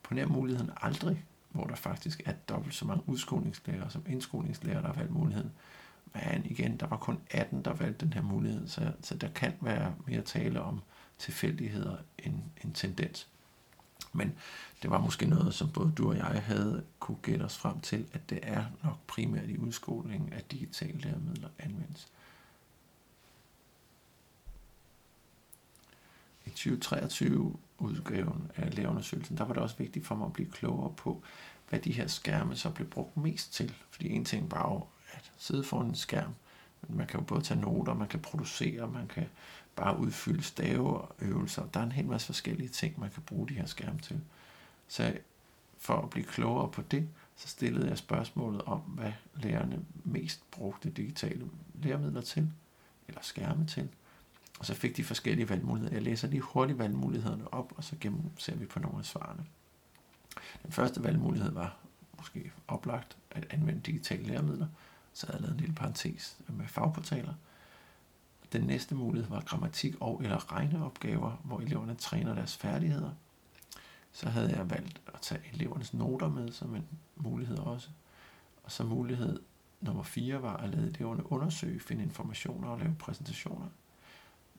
på 0.04 0.14
nær 0.14 0.26
muligheden 0.26 0.72
aldrig, 0.82 1.26
hvor 1.50 1.64
der 1.64 1.76
faktisk 1.76 2.22
er 2.26 2.34
dobbelt 2.34 2.76
så 2.76 2.86
mange 2.86 3.04
udskolingslærer 3.08 3.90
som 3.90 4.04
indskolingslærer, 4.08 4.82
der 4.82 4.88
har 4.88 4.96
valgt 4.96 5.12
muligheden. 5.12 5.52
Men 6.14 6.46
igen, 6.46 6.78
der 6.78 6.88
var 6.88 6.98
kun 6.98 7.20
18, 7.32 7.62
der 7.66 7.74
valgte 7.74 8.06
den 8.06 8.14
her 8.14 8.22
mulighed, 8.22 8.68
så, 8.68 8.92
så 9.02 9.16
der 9.16 9.30
kan 9.30 9.54
være 9.62 9.96
mere 10.08 10.22
tale 10.22 10.62
om 10.62 10.82
tilfældigheder 11.18 11.98
end 12.18 12.42
en 12.64 12.74
tendens. 12.74 13.30
Men 14.14 14.36
det 14.82 14.90
var 14.90 15.02
måske 15.02 15.26
noget, 15.26 15.54
som 15.54 15.72
både 15.72 15.94
du 15.98 16.10
og 16.10 16.18
jeg 16.18 16.26
havde 16.26 16.84
kunne 17.00 17.18
gætte 17.22 17.44
os 17.44 17.58
frem 17.58 17.82
til, 17.82 18.08
at 18.14 18.30
det 18.30 18.40
er 18.44 18.66
nok 18.84 18.98
primært 19.08 19.50
i 19.50 19.58
udskolingen, 19.58 20.34
at 20.34 20.52
digitale 20.52 21.00
læremidler 21.00 21.50
anvendes. 21.60 22.08
I 26.46 26.50
2023 26.50 27.56
udgaven 27.78 28.52
af 28.56 28.76
lærerundersøgelsen, 28.76 29.38
der 29.38 29.44
var 29.44 29.54
det 29.54 29.64
også 29.64 29.78
vigtigt 29.78 30.08
for 30.08 30.16
mig 30.16 30.26
at 30.26 30.34
blive 30.34 30.52
klogere 30.52 30.94
på, 30.94 31.24
hvad 31.70 31.80
de 31.80 31.92
her 31.92 32.08
skærme 32.08 32.56
så 32.56 32.70
blev 32.70 32.90
brugt 32.90 33.18
mest 33.18 33.54
til. 33.54 33.76
Fordi 33.90 34.10
en 34.10 34.26
ting 34.26 34.52
var 34.52 34.70
jo 34.72 34.86
at 35.12 35.32
sidde 35.38 35.64
foran 35.64 35.88
en 35.88 35.96
skærm, 35.96 36.34
man 36.88 37.08
kan 37.08 37.20
jo 37.20 37.26
både 37.26 37.42
tage 37.42 37.62
noter, 37.62 37.94
man 37.94 38.08
kan 38.08 38.20
producere, 38.20 38.88
man 38.88 39.08
kan 39.08 39.26
bare 39.76 40.00
udfylde 40.00 40.44
staveøvelser. 40.44 41.66
Der 41.74 41.80
er 41.80 41.84
en 41.84 41.92
hel 41.92 42.06
masse 42.06 42.26
forskellige 42.26 42.70
ting, 42.70 43.00
man 43.00 43.10
kan 43.10 43.24
bruge 43.24 43.48
de 43.48 43.54
her 43.54 43.66
skærme 43.66 44.00
til. 44.00 44.22
Så 44.88 45.18
for 45.78 46.02
at 46.02 46.10
blive 46.10 46.26
klogere 46.26 46.72
på 46.72 46.82
det, 46.82 47.10
så 47.36 47.48
stillede 47.48 47.88
jeg 47.88 47.98
spørgsmålet 47.98 48.62
om, 48.62 48.80
hvad 48.80 49.12
lærerne 49.36 49.86
mest 50.04 50.52
brugte 50.52 50.90
digitale 50.90 51.50
læremidler 51.84 52.22
til, 52.22 52.52
eller 53.08 53.22
skærme 53.22 53.66
til. 53.66 53.90
Og 54.60 54.66
så 54.66 54.74
fik 54.74 54.98
de 54.98 55.04
forskellige 55.04 55.50
valgmuligheder. 55.50 55.94
Jeg 55.96 56.02
læser 56.02 56.28
lige 56.28 56.42
hurtigt 56.42 56.80
valgmulighederne 56.80 57.54
op, 57.54 57.74
og 57.78 57.84
så 57.84 57.96
ser 58.38 58.56
vi 58.56 58.66
på 58.66 58.80
nogle 58.80 59.00
af 59.00 59.06
svarene. 59.06 59.46
Den 60.64 60.72
første 60.72 61.04
valgmulighed 61.04 61.52
var 61.52 61.78
måske 62.18 62.52
oplagt 62.68 63.18
at 63.32 63.48
anvende 63.50 63.82
digitale 63.82 64.24
læremidler. 64.24 64.68
Så 65.14 65.26
havde 65.26 65.38
jeg 65.38 65.42
lavet 65.42 65.54
en 65.54 65.60
lille 65.60 65.76
parentes 65.76 66.38
med 66.48 66.68
fagportaler. 66.68 67.34
Den 68.52 68.62
næste 68.62 68.96
mulighed 68.96 69.30
var 69.30 69.42
grammatik 69.42 69.96
og 70.00 70.24
eller 70.24 70.54
regneopgaver, 70.54 71.42
hvor 71.44 71.60
eleverne 71.60 71.96
træner 71.96 72.34
deres 72.34 72.58
færdigheder. 72.58 73.12
Så 74.12 74.30
havde 74.30 74.58
jeg 74.58 74.70
valgt 74.70 75.02
at 75.08 75.22
tage 75.22 75.42
elevernes 75.54 75.94
noter 75.94 76.30
med 76.30 76.52
som 76.52 76.76
en 76.76 76.88
mulighed 77.16 77.58
også. 77.58 77.90
Og 78.64 78.72
så 78.72 78.84
mulighed 78.84 79.40
nummer 79.82 80.04
4 80.04 80.42
var 80.42 80.58
at 80.58 80.70
lade 80.70 80.88
eleverne 80.88 81.32
undersøge, 81.32 81.80
finde 81.80 82.04
informationer 82.04 82.68
og 82.68 82.80
lave 82.80 82.96
præsentationer. 83.00 83.68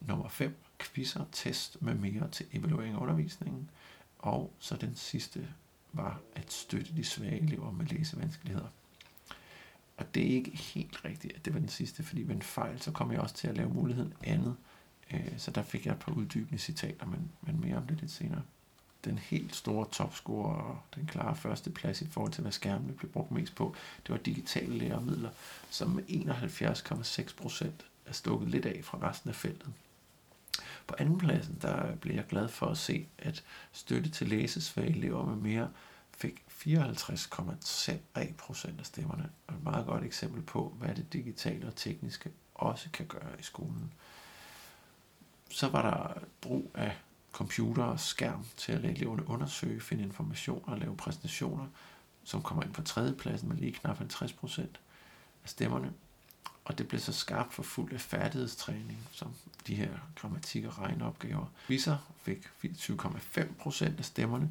Nummer 0.01 0.29
5, 0.29 0.57
quizzer, 0.79 1.25
test 1.33 1.83
med 1.83 1.95
mere 1.95 2.29
til 2.29 2.47
evaluering 2.53 2.95
af 2.95 3.01
undervisningen. 3.01 3.71
Og 4.19 4.53
så 4.59 4.77
den 4.77 4.97
sidste 4.97 5.49
var 5.93 6.21
at 6.35 6.53
støtte 6.53 6.97
de 6.97 7.05
svage 7.05 7.41
elever 7.41 7.71
med 7.71 7.87
læsevanskeligheder. 7.87 8.69
Og 10.01 10.15
det 10.15 10.23
er 10.23 10.35
ikke 10.37 10.51
helt 10.51 11.05
rigtigt, 11.05 11.37
at 11.37 11.45
det 11.45 11.55
var 11.55 11.61
den 11.61 11.69
sidste, 11.69 12.03
fordi 12.03 12.23
ved 12.23 12.35
en 12.35 12.43
fejl, 12.43 12.81
så 12.81 12.91
kom 12.91 13.13
jeg 13.13 13.21
også 13.21 13.35
til 13.35 13.49
at 13.49 13.57
lave 13.57 13.69
muligheden 13.69 14.15
andet. 14.25 14.57
Øh, 15.13 15.39
så 15.39 15.51
der 15.51 15.63
fik 15.63 15.87
jeg 15.87 15.93
et 15.93 15.99
par 15.99 16.13
uddybende 16.13 16.59
citater, 16.59 17.07
men, 17.07 17.31
men 17.43 17.61
mere 17.61 17.77
om 17.77 17.87
det 17.87 18.01
lidt 18.01 18.11
senere. 18.11 18.43
Den 19.05 19.19
helt 19.19 19.57
store 19.57 19.87
topscorer 19.93 20.55
og 20.55 20.79
den 20.95 21.07
klare 21.07 21.37
første 21.37 21.71
plads 21.71 22.03
i 22.03 22.07
forhold 22.07 22.33
til, 22.33 22.43
hvad 22.43 22.53
skærmene 22.53 22.93
blev 22.93 23.11
brugt 23.11 23.31
mest 23.31 23.55
på, 23.55 23.75
det 24.07 24.13
var 24.13 24.19
digitale 24.19 24.79
læremidler, 24.79 25.31
som 25.71 25.91
med 25.91 26.03
71,6 26.09 27.37
procent 27.37 27.87
er 28.07 28.13
stukket 28.13 28.49
lidt 28.49 28.67
af 28.67 28.81
fra 28.85 29.09
resten 29.09 29.31
af 29.31 29.37
feltet. 29.37 29.73
På 30.87 30.95
andenpladsen, 30.99 31.59
der 31.63 31.97
blev 31.97 32.15
jeg 32.15 32.27
glad 32.27 32.49
for 32.49 32.67
at 32.67 32.79
se, 32.79 33.07
at 33.19 33.45
støtte 33.73 34.11
til 34.11 34.29
læsesvage 34.29 34.91
elever 34.91 35.27
med 35.27 35.37
mere 35.37 35.71
fik 36.11 36.45
54,3 36.67 38.33
procent 38.39 38.81
af 38.81 38.87
stemmerne. 38.87 39.31
Og 39.47 39.55
et 39.55 39.63
meget 39.65 39.87
godt 39.87 40.05
eksempel 40.05 40.43
på, 40.43 40.77
hvad 40.79 40.95
det 40.95 41.13
digitale 41.13 41.67
og 41.67 41.77
tekniske 41.77 42.31
også 42.55 42.89
kan 42.93 43.07
gøre 43.07 43.41
i 43.41 43.43
skolen. 43.43 43.93
Så 45.51 45.69
var 45.69 45.83
der 45.83 46.21
brug 46.41 46.71
af 46.75 46.97
computer 47.33 47.83
og 47.83 48.01
skærm 48.01 48.47
til 48.57 48.73
at 48.73 48.81
lade 48.81 48.93
eleverne 48.93 49.29
undersøge, 49.29 49.81
finde 49.81 50.03
information 50.03 50.63
og 50.67 50.79
lave 50.79 50.97
præsentationer, 50.97 51.67
som 52.25 52.43
kommer 52.43 52.63
ind 52.63 52.73
på 52.73 52.83
tredjepladsen 52.83 53.49
med 53.49 53.57
lige 53.57 53.73
knap 53.73 53.99
50 53.99 54.33
procent 54.33 54.81
af 55.45 55.49
stemmerne. 55.49 55.93
Og 56.65 56.79
det 56.79 56.89
blev 56.89 57.01
så 57.01 57.13
skarpt 57.13 57.55
for 57.55 57.63
fuld 57.63 57.93
af 57.93 58.01
færdighedstræning, 58.01 58.99
som 59.13 59.35
de 59.67 59.75
her 59.75 59.91
grammatik- 60.15 60.65
og 60.65 60.79
regneopgaver. 60.79 61.47
Viser 61.69 61.97
fik 62.23 62.47
24,5 62.65 63.55
procent 63.59 63.99
af 63.99 64.05
stemmerne, 64.05 64.51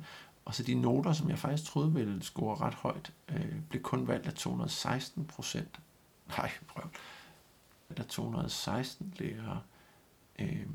og 0.50 0.56
så 0.56 0.64
de 0.64 0.76
noter, 0.76 1.14
som 1.14 1.30
jeg 1.30 1.40
faktisk 1.40 1.72
troede 1.72 1.94
ville 1.94 2.24
score 2.24 2.56
ret 2.56 2.74
højt, 2.74 3.14
øh, 3.30 3.56
blev 3.70 3.82
kun 3.82 4.08
valgt 4.08 4.28
af 4.28 4.34
216 4.34 5.26
procent. 5.26 5.80
Nej, 6.28 6.52
prøv. 6.68 6.84
Der 7.98 8.04
216 8.04 9.14
lærere. 9.18 9.62
Øh, 10.40 10.66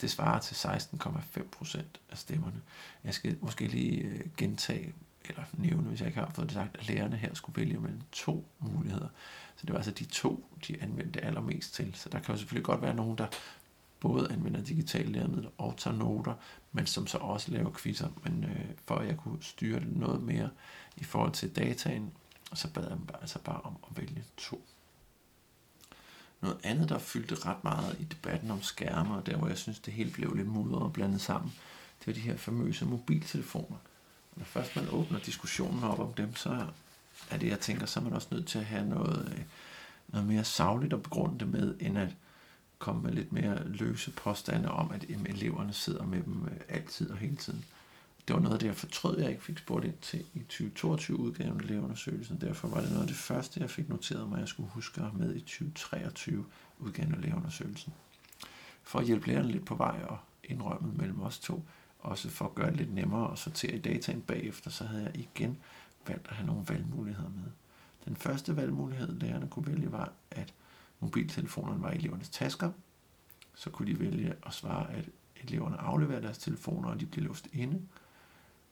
det 0.00 0.10
svarer 0.10 0.40
til 0.40 0.54
16,5 0.54 1.48
procent 1.50 2.00
af 2.10 2.18
stemmerne. 2.18 2.62
Jeg 3.04 3.14
skal 3.14 3.36
måske 3.40 3.66
lige 3.66 4.00
øh, 4.00 4.20
gentage, 4.36 4.94
eller 5.24 5.42
nævne, 5.52 5.88
hvis 5.88 6.00
jeg 6.00 6.08
ikke 6.08 6.20
har 6.20 6.30
fået 6.34 6.48
det 6.48 6.54
sagt, 6.54 6.76
at 6.76 6.88
lærerne 6.88 7.16
her 7.16 7.34
skulle 7.34 7.60
vælge 7.60 7.78
mellem 7.78 8.00
to 8.12 8.46
muligheder. 8.58 9.08
Så 9.56 9.66
det 9.66 9.70
var 9.70 9.78
altså 9.78 9.90
de 9.92 10.04
to, 10.04 10.44
de 10.68 10.82
anvendte 10.82 11.20
allermest 11.20 11.74
til. 11.74 11.94
Så 11.94 12.08
der 12.08 12.18
kan 12.18 12.34
jo 12.34 12.38
selvfølgelig 12.38 12.64
godt 12.64 12.82
være 12.82 12.94
nogen, 12.94 13.18
der 13.18 13.26
både 14.00 14.32
anvender 14.32 14.60
digitale 14.60 15.12
læremidler 15.12 15.50
og 15.58 15.74
tager 15.76 15.96
noter, 15.96 16.34
men 16.72 16.86
som 16.86 17.06
så 17.06 17.18
også 17.18 17.50
laver 17.50 17.70
quizzer. 17.70 18.08
Men 18.24 18.44
øh, 18.44 18.64
for 18.86 18.94
at 18.94 19.08
jeg 19.08 19.16
kunne 19.16 19.42
styre 19.42 19.80
det 19.80 19.96
noget 19.96 20.22
mere 20.22 20.50
i 20.96 21.04
forhold 21.04 21.32
til 21.32 21.56
dataen, 21.56 22.12
så 22.54 22.72
bad 22.72 22.82
jeg 22.82 22.90
dem 22.90 23.08
altså 23.20 23.38
bare 23.38 23.60
om 23.60 23.76
at 23.90 23.96
vælge 23.96 24.24
to. 24.36 24.64
Noget 26.40 26.58
andet, 26.62 26.88
der 26.88 26.98
fyldte 26.98 27.34
ret 27.34 27.64
meget 27.64 27.96
i 28.00 28.04
debatten 28.04 28.50
om 28.50 28.62
skærme, 28.62 29.14
og 29.14 29.26
der 29.26 29.36
hvor 29.36 29.48
jeg 29.48 29.58
synes, 29.58 29.78
det 29.78 29.92
hele 29.92 30.10
blev 30.10 30.34
lidt 30.34 30.48
mudret 30.48 30.82
og 30.82 30.92
blandet 30.92 31.20
sammen, 31.20 31.52
det 31.98 32.06
var 32.06 32.12
de 32.12 32.20
her 32.20 32.36
famøse 32.36 32.84
mobiltelefoner. 32.84 33.76
Når 34.36 34.44
først 34.44 34.76
man 34.76 34.88
åbner 34.90 35.18
diskussionen 35.18 35.84
op 35.84 35.98
om 35.98 36.12
dem, 36.12 36.36
så 36.36 36.66
er 37.30 37.36
det, 37.36 37.48
jeg 37.48 37.60
tænker, 37.60 37.86
så 37.86 38.00
er 38.00 38.04
man 38.04 38.12
også 38.12 38.28
nødt 38.30 38.46
til 38.46 38.58
at 38.58 38.64
have 38.64 38.88
noget, 38.88 39.32
øh, 39.32 39.44
noget 40.08 40.26
mere 40.26 40.44
savligt 40.44 40.92
at 40.92 41.02
begrunde 41.02 41.38
det 41.38 41.48
med, 41.48 41.76
end 41.80 41.98
at 41.98 42.08
komme 42.78 43.02
med 43.02 43.12
lidt 43.12 43.32
mere 43.32 43.68
løse 43.68 44.10
påstande 44.10 44.70
om, 44.70 44.90
at 44.90 45.04
eleverne 45.26 45.72
sidder 45.72 46.06
med 46.06 46.22
dem 46.22 46.44
øh, 46.44 46.60
altid 46.68 47.10
og 47.10 47.16
hele 47.16 47.36
tiden. 47.36 47.64
Det 48.28 48.36
var 48.36 48.42
noget 48.42 48.54
af 48.54 48.60
det, 48.60 48.66
jeg 48.66 48.76
fortrød, 48.76 49.18
jeg 49.18 49.30
ikke 49.30 49.42
fik 49.42 49.58
spurgt 49.58 49.84
ind 49.84 49.98
til 50.00 50.24
i 50.34 50.42
2022-udgaven 50.52 51.60
af 51.60 51.64
elevundersøgelsen. 51.64 52.40
Derfor 52.40 52.68
var 52.68 52.80
det 52.80 52.90
noget 52.90 53.02
af 53.02 53.08
det 53.08 53.16
første, 53.16 53.60
jeg 53.60 53.70
fik 53.70 53.88
noteret 53.88 54.28
mig, 54.28 54.36
at 54.36 54.40
jeg 54.40 54.48
skulle 54.48 54.70
huske 54.70 55.00
at 55.00 55.14
med 55.14 55.36
i 55.36 55.44
2023-udgaven 55.48 57.14
af 57.14 57.18
elevundersøgelsen. 57.18 57.92
For 58.82 58.98
at 58.98 59.06
hjælpe 59.06 59.28
lærerne 59.28 59.52
lidt 59.52 59.66
på 59.66 59.74
vej 59.74 60.00
og 60.08 60.18
indrømmet 60.44 60.96
mellem 60.96 61.20
os 61.20 61.38
to, 61.38 61.64
også 61.98 62.28
for 62.28 62.44
at 62.44 62.54
gøre 62.54 62.70
det 62.70 62.76
lidt 62.76 62.94
nemmere 62.94 63.32
at 63.32 63.38
sortere 63.38 63.74
i 63.74 63.80
dataen 63.80 64.20
bagefter, 64.20 64.70
så 64.70 64.84
havde 64.84 65.02
jeg 65.02 65.16
igen 65.16 65.58
valgt 66.08 66.28
at 66.28 66.36
have 66.36 66.46
nogle 66.46 66.64
valgmuligheder 66.68 67.30
med. 67.30 67.50
Den 68.04 68.16
første 68.16 68.56
valgmulighed, 68.56 69.18
lærerne 69.18 69.48
kunne 69.48 69.66
vælge, 69.66 69.92
var, 69.92 70.12
at 70.30 70.54
mobiltelefonerne 71.00 71.82
var 71.82 71.90
i 71.90 71.96
elevernes 71.96 72.28
tasker. 72.28 72.72
Så 73.54 73.70
kunne 73.70 73.92
de 73.92 74.00
vælge 74.00 74.34
at 74.46 74.54
svare, 74.54 74.92
at 74.92 75.08
eleverne 75.42 75.76
afleverer 75.76 76.20
deres 76.20 76.38
telefoner, 76.38 76.88
og 76.88 77.00
de 77.00 77.06
bliver 77.06 77.26
låst 77.26 77.48
inde. 77.52 77.82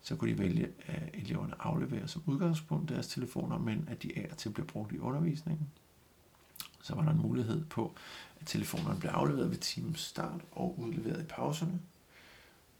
Så 0.00 0.16
kunne 0.16 0.30
de 0.30 0.38
vælge, 0.38 0.68
at 0.86 1.10
eleverne 1.14 1.62
afleverer 1.62 2.06
som 2.06 2.22
udgangspunkt 2.26 2.88
deres 2.88 3.06
telefoner, 3.06 3.58
men 3.58 3.88
at 3.88 4.02
de 4.02 4.18
er 4.18 4.28
til 4.28 4.36
til 4.46 4.50
bliver 4.50 4.66
brugt 4.66 4.92
i 4.92 4.98
undervisningen. 4.98 5.68
Så 6.82 6.94
var 6.94 7.02
der 7.02 7.10
en 7.10 7.22
mulighed 7.22 7.64
på, 7.64 7.94
at 8.40 8.46
telefonerne 8.46 9.00
blev 9.00 9.10
afleveret 9.10 9.50
ved 9.50 9.56
timens 9.56 10.00
start 10.00 10.40
og 10.52 10.78
udleveret 10.78 11.22
i 11.22 11.26
pauserne. 11.26 11.80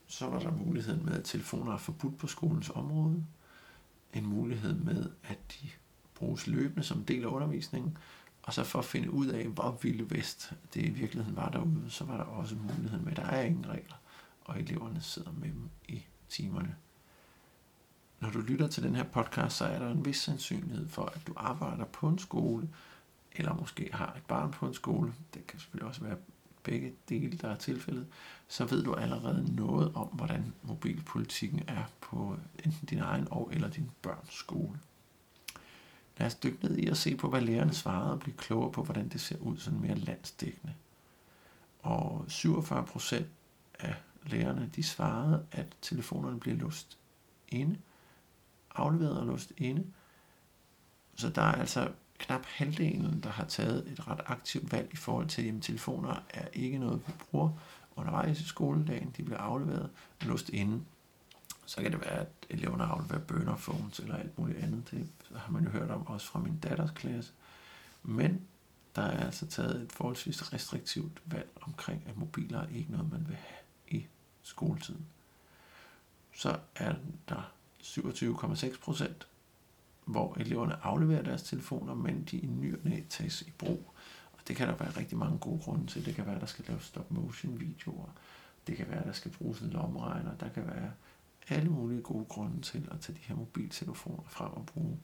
Så 0.07 0.27
var 0.27 0.39
der 0.39 0.51
muligheden 0.51 1.05
med, 1.05 1.13
at 1.13 1.25
telefoner 1.25 1.73
er 1.73 1.79
forbudt 1.79 2.19
på 2.19 2.27
skolens 2.27 2.71
område. 2.71 3.25
En 4.13 4.27
mulighed 4.27 4.75
med, 4.75 5.11
at 5.25 5.39
de 5.53 5.69
bruges 6.15 6.47
løbende 6.47 6.83
som 6.83 7.05
del 7.05 7.23
af 7.23 7.29
undervisningen. 7.29 7.99
Og 8.47 8.55
så 8.55 8.65
for 8.65 8.79
at 8.79 8.85
finde 8.85 9.11
ud 9.11 9.27
af, 9.27 9.47
hvor 9.47 9.79
vilde 9.83 10.11
vest 10.11 10.53
det 10.75 10.85
i 10.85 10.91
virkeligheden 10.91 11.37
var 11.37 11.49
derude, 11.49 11.85
så 11.89 12.05
var 12.05 12.17
der 12.17 12.25
også 12.25 12.55
muligheden 12.55 13.05
med, 13.05 13.13
at 13.13 13.17
der 13.17 13.27
er 13.27 13.43
ingen 13.43 13.69
regler, 13.69 13.97
og 14.45 14.61
eleverne 14.61 15.01
sidder 15.01 15.33
med 15.33 15.49
dem 15.49 15.71
i 15.89 16.05
timerne. 16.29 16.77
Når 18.21 18.31
du 18.31 18.39
lytter 18.39 18.69
til 18.69 18.83
den 18.83 18.97
her 18.97 19.05
podcast, 19.05 19.57
så 19.57 19.65
er 19.65 19.79
der 19.79 19.91
en 19.91 20.05
vis 20.05 20.17
sandsynlighed 20.17 20.89
for, 20.89 21.05
at 21.05 21.27
du 21.27 21.33
arbejder 21.37 21.85
på 21.85 22.09
en 22.09 22.19
skole, 22.19 22.69
eller 23.33 23.55
måske 23.55 23.91
har 23.93 24.15
et 24.17 24.23
barn 24.29 24.51
på 24.51 24.67
en 24.67 24.75
skole. 24.75 25.15
Det 25.35 25.47
kan 25.47 25.59
selvfølgelig 25.59 25.89
også 25.89 26.01
være 26.01 26.17
begge 26.63 26.93
dele, 27.09 27.39
der 27.39 27.49
er 27.49 27.57
tilfældet. 27.57 28.07
Så 28.49 28.65
ved 28.65 28.85
du 28.85 28.95
allerede 28.95 29.55
noget 29.57 29.93
om, 29.95 30.07
hvordan 30.07 30.55
mobilpolitikken 30.63 31.63
er 31.69 31.85
på 32.01 32.37
enten 32.65 32.87
din 32.87 32.99
egen 32.99 33.29
og 33.31 33.51
eller 33.53 33.69
din 33.69 33.91
børns 34.03 34.35
skole. 34.35 34.79
Lad 36.19 36.27
os 36.27 36.35
dykke 36.35 36.65
ned 36.65 36.77
i 36.77 36.87
at 36.87 36.97
se 36.97 37.17
på, 37.17 37.29
hvad 37.29 37.41
lærerne 37.41 37.75
svarede 37.75 38.13
og 38.13 38.21
blive 38.21 38.37
klogere 38.37 38.73
på, 38.73 38.83
hvordan 38.83 39.09
det 39.09 39.21
ser 39.21 39.39
ud 39.39 39.57
sådan 39.57 39.81
mere 39.81 39.95
landsdækkende. 39.95 40.75
Og 41.83 42.25
47 42.29 42.85
procent 42.85 43.27
af 43.79 43.95
lærerne, 44.27 44.71
de 44.77 44.83
svarede, 44.83 45.47
at 45.53 45.67
telefonerne 45.83 46.41
bliver 46.41 46.57
låst 46.57 46.99
inde, 47.49 47.79
afleveret 48.75 49.19
og 49.19 49.27
låst 49.27 49.53
inde. 49.57 49.87
Så 51.15 51.29
der 51.29 51.43
er 51.43 51.53
altså 51.53 51.93
knap 52.19 52.45
halvdelen, 52.45 53.21
der 53.21 53.31
har 53.31 53.45
taget 53.45 53.93
et 53.93 54.09
ret 54.09 54.21
aktivt 54.27 54.73
valg 54.73 54.93
i 54.93 54.97
forhold 54.97 55.29
til, 55.29 55.49
at 55.49 55.63
telefoner 55.63 56.23
er 56.31 56.49
ikke 56.53 56.79
noget, 56.79 57.03
vi 57.07 57.13
bruger 57.31 57.51
undervejs 57.97 58.41
i 58.41 58.45
skoledagen. 58.45 59.15
De 59.17 59.23
bliver 59.23 59.39
afleveret 59.39 59.91
og 60.21 60.27
låst 60.27 60.49
inde. 60.49 60.83
Så 61.67 61.83
kan 61.83 61.93
det 61.93 62.01
være, 62.01 62.19
at 62.19 62.29
eleverne 62.51 62.85
afleverer 62.85 63.25
burner 63.25 63.57
phones 63.57 63.99
eller 63.99 64.17
alt 64.17 64.39
muligt 64.39 64.59
andet. 64.59 64.91
Det 64.91 65.09
har 65.37 65.53
man 65.53 65.65
jo 65.65 65.71
hørt 65.71 65.91
om 65.91 66.07
også 66.07 66.27
fra 66.27 66.39
min 66.39 66.59
datters 66.59 66.91
klasse. 66.91 67.33
Men 68.03 68.41
der 68.97 69.03
er 69.03 69.25
altså 69.25 69.47
taget 69.47 69.83
et 69.83 69.93
forholdsvis 69.93 70.53
restriktivt 70.53 71.23
valg 71.25 71.49
omkring, 71.61 72.03
at 72.07 72.17
mobiler 72.17 72.61
er 72.61 72.69
ikke 72.69 72.93
noget, 72.93 73.13
man 73.13 73.29
vil 73.29 73.37
have 73.37 73.61
i 73.89 74.07
skoletiden. 74.43 75.07
Så 76.35 76.59
er 76.75 76.95
der 77.29 77.53
27,6 77.83 78.81
procent, 78.81 79.27
hvor 80.05 80.37
eleverne 80.41 80.85
afleverer 80.85 81.23
deres 81.23 81.43
telefoner, 81.43 81.95
men 81.95 82.25
de 82.31 82.39
i 82.39 82.47
ny 82.47 82.75
og 82.75 82.81
tages 83.09 83.43
i 83.43 83.53
brug. 83.59 83.93
Og 84.33 84.49
det 84.49 84.57
kan 84.57 84.69
der 84.69 84.77
være 84.77 84.97
rigtig 84.97 85.19
mange 85.19 85.39
gode 85.39 85.61
grunde 85.63 85.87
til. 85.87 86.07
Det 86.07 86.15
kan 86.15 86.27
være, 86.27 86.35
at 86.35 86.41
der 86.41 86.47
skal 86.47 86.65
laves 86.69 86.85
stop 86.85 87.11
motion 87.11 87.61
videoer. 87.61 88.09
Det 88.67 88.77
kan 88.77 88.89
være, 88.89 88.99
at 88.99 89.07
der 89.07 89.13
skal 89.13 89.31
bruges 89.31 89.61
en 89.61 89.71
lommeregner. 89.71 90.37
Der 90.41 90.49
kan 90.49 90.67
være 90.67 90.91
alle 91.49 91.71
mulige 91.71 92.03
gode 92.03 92.25
grunde 92.25 92.63
til 92.63 92.89
at 92.91 93.01
tage 93.01 93.19
de 93.19 93.23
her 93.23 93.35
mobiltelefoner 93.35 94.23
frem 94.29 94.53
og 94.53 94.67
bruge. 94.67 94.99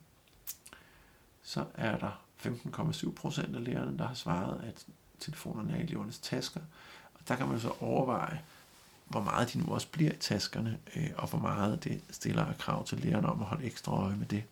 Så 1.41 1.65
er 1.73 1.97
der 1.97 2.23
15,7 2.45 3.11
procent 3.11 3.55
af 3.55 3.63
lærerne, 3.63 3.97
der 3.97 4.07
har 4.07 4.13
svaret, 4.13 4.61
at 4.63 4.85
telefonerne 5.19 5.73
er 5.73 5.77
i 5.77 5.83
elevernes 5.83 6.19
tasker. 6.19 6.61
Og 7.13 7.27
der 7.27 7.35
kan 7.35 7.47
man 7.47 7.59
så 7.59 7.73
overveje, 7.79 8.41
hvor 9.07 9.21
meget 9.21 9.53
de 9.53 9.59
nu 9.59 9.73
også 9.73 9.87
bliver 9.87 10.11
i 10.11 10.17
taskerne, 10.17 10.79
øh, 10.95 11.09
og 11.17 11.29
hvor 11.29 11.39
meget 11.39 11.83
det 11.83 12.01
stiller 12.09 12.45
af 12.45 12.57
krav 12.57 12.85
til 12.85 12.99
lærerne 12.99 13.27
om 13.27 13.39
at 13.41 13.45
holde 13.45 13.65
ekstra 13.65 13.91
øje 13.91 14.15
med 14.15 14.25
det. 14.25 14.43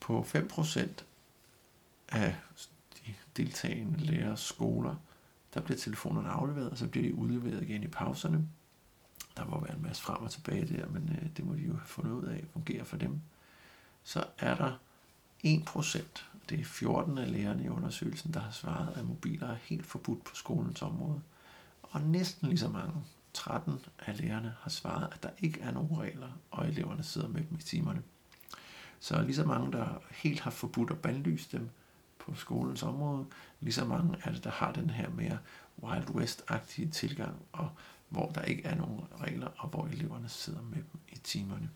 På 0.00 0.26
5% 0.34 1.04
af 2.08 2.36
de 3.06 3.14
deltagende 3.36 3.98
lærers 3.98 4.40
skoler, 4.40 4.94
der 5.54 5.60
bliver 5.60 5.78
telefonerne 5.78 6.28
afleveret, 6.28 6.70
og 6.70 6.78
så 6.78 6.88
bliver 6.88 7.08
de 7.08 7.14
udleveret 7.14 7.62
igen 7.62 7.82
i 7.82 7.88
pauserne. 7.88 8.48
Der 9.38 9.44
må 9.44 9.60
være 9.60 9.76
en 9.76 9.82
masse 9.82 10.02
frem 10.02 10.22
og 10.22 10.30
tilbage 10.30 10.76
der, 10.76 10.88
men 10.88 11.18
øh, 11.22 11.28
det 11.36 11.46
må 11.46 11.54
de 11.54 11.60
jo 11.60 11.72
have 11.72 11.86
fundet 11.86 12.12
ud 12.12 12.24
af, 12.24 12.44
fungerer 12.52 12.84
for 12.84 12.96
dem. 12.96 13.20
Så 14.02 14.24
er 14.38 14.54
der 14.54 14.72
1%, 15.46 16.02
det 16.48 16.60
er 16.60 16.64
14 16.64 17.18
af 17.18 17.32
lærerne 17.32 17.64
i 17.64 17.68
undersøgelsen, 17.68 18.34
der 18.34 18.40
har 18.40 18.50
svaret, 18.50 18.92
at 18.96 19.06
mobiler 19.06 19.48
er 19.48 19.56
helt 19.62 19.86
forbudt 19.86 20.24
på 20.24 20.34
skolens 20.34 20.82
område. 20.82 21.20
Og 21.82 22.00
næsten 22.00 22.48
lige 22.48 22.58
så 22.58 22.68
mange, 22.68 22.94
13 23.32 23.80
af 23.98 24.20
lærerne, 24.20 24.54
har 24.60 24.70
svaret, 24.70 25.08
at 25.12 25.22
der 25.22 25.30
ikke 25.38 25.60
er 25.60 25.70
nogen 25.70 25.98
regler, 25.98 26.28
og 26.50 26.68
eleverne 26.68 27.02
sidder 27.02 27.28
med 27.28 27.40
dem 27.50 27.58
i 27.58 27.62
timerne. 27.62 28.02
Så 29.00 29.22
lige 29.22 29.34
så 29.34 29.44
mange, 29.44 29.72
der 29.72 30.02
helt 30.10 30.40
har 30.40 30.50
forbudt 30.50 30.90
at 30.90 30.98
bandlyse 30.98 31.48
dem 31.52 31.70
på 32.18 32.34
skolens 32.34 32.82
område, 32.82 33.26
lige 33.60 33.72
så 33.72 33.84
mange 33.84 34.16
er 34.24 34.32
det, 34.32 34.44
der 34.44 34.50
har 34.50 34.72
den 34.72 34.90
her 34.90 35.10
mere 35.10 35.38
Wild 35.82 36.10
West-agtige 36.10 36.90
tilgang, 36.90 37.36
og 37.52 37.70
hvor 38.08 38.30
der 38.30 38.42
ikke 38.42 38.64
er 38.64 38.74
nogen 38.74 39.00
regler, 39.20 39.48
og 39.56 39.68
hvor 39.68 39.86
eleverne 39.86 40.28
sidder 40.28 40.62
med 40.62 40.76
dem 40.76 41.00
i 41.08 41.18
timerne. 41.24 41.70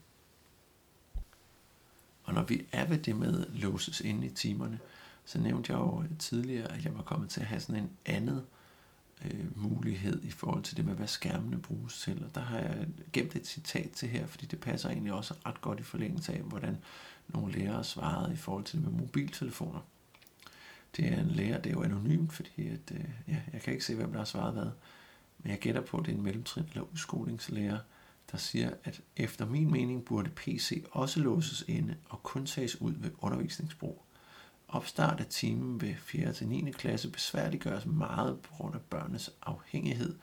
Og 2.25 2.35
når 2.35 2.43
vi 2.43 2.67
er 2.73 2.87
ved 2.89 2.99
det 2.99 3.17
med 3.17 3.47
låses 3.53 4.01
inde 4.01 4.27
i 4.27 4.31
timerne, 4.31 4.79
så 5.25 5.39
nævnte 5.39 5.73
jeg 5.73 5.79
jo 5.79 6.05
tidligere, 6.19 6.73
at 6.73 6.85
jeg 6.85 6.95
var 6.97 7.03
kommet 7.03 7.31
til 7.31 7.41
at 7.41 7.47
have 7.47 7.61
sådan 7.61 7.83
en 7.83 7.91
anden 8.07 8.41
øh, 9.25 9.63
mulighed 9.63 10.23
i 10.23 10.31
forhold 10.31 10.63
til 10.63 10.77
det 10.77 10.85
med, 10.85 10.95
hvad 10.95 11.07
skærmene 11.07 11.59
bruges 11.59 12.01
til. 12.01 12.25
Og 12.25 12.35
der 12.35 12.41
har 12.41 12.59
jeg 12.59 12.87
gemt 13.13 13.37
et 13.37 13.47
citat 13.47 13.91
til 13.91 14.09
her, 14.09 14.27
fordi 14.27 14.47
det 14.47 14.61
passer 14.61 14.89
egentlig 14.89 15.13
også 15.13 15.35
ret 15.47 15.61
godt 15.61 15.81
i 15.81 15.83
forlængelse 15.83 16.33
af, 16.33 16.41
hvordan 16.41 16.79
nogle 17.29 17.53
lærere 17.53 17.85
svarede 17.85 18.33
i 18.33 18.37
forhold 18.37 18.65
til 18.65 18.79
det 18.79 18.93
med 18.93 19.01
mobiltelefoner. 19.01 19.81
Det 20.97 21.13
er 21.13 21.21
en 21.21 21.31
lærer, 21.31 21.61
det 21.61 21.71
er 21.71 21.75
jo 21.75 21.83
anonymt, 21.83 22.33
fordi 22.33 22.69
at, 22.69 22.93
øh, 22.93 23.05
ja, 23.29 23.37
jeg 23.53 23.61
kan 23.61 23.73
ikke 23.73 23.85
se, 23.85 23.95
hvem 23.95 24.11
der 24.11 24.19
har 24.19 24.25
svaret 24.25 24.53
hvad. 24.53 24.71
Men 25.43 25.51
jeg 25.51 25.59
gætter 25.59 25.81
på, 25.81 25.97
at 25.97 26.07
det 26.07 26.13
er 26.13 26.17
en 26.17 26.23
mellemtrin 26.23 26.65
eller 26.65 26.93
udskolingslærer, 26.93 27.79
der 28.33 28.39
siger, 28.39 28.71
at 28.85 29.01
efter 29.17 29.47
min 29.47 29.71
mening 29.71 30.05
burde 30.05 30.31
PC 30.31 30.85
også 30.91 31.21
låses 31.21 31.65
inde 31.69 31.97
og 32.09 32.23
kun 32.23 32.47
tages 32.47 32.81
ud 32.81 32.93
ved 32.93 33.11
undervisningsbrug. 33.19 34.03
Opstart 34.69 35.21
af 35.21 35.27
timen 35.27 35.81
ved 35.81 35.95
4. 35.95 36.33
til 36.33 36.49
9. 36.49 36.71
klasse 36.71 37.11
besværliggøres 37.11 37.87
meget 37.87 38.41
på 38.41 38.53
grund 38.55 38.75
af 38.75 38.81
børnenes 38.81 39.31
afhængighed. 39.43 40.17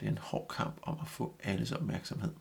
Det 0.00 0.06
er 0.06 0.10
en 0.10 0.18
hård 0.18 0.48
kamp 0.48 0.78
om 0.82 0.98
at 1.02 1.08
få 1.08 1.34
alles 1.42 1.72
opmærksomhed. 1.72 2.32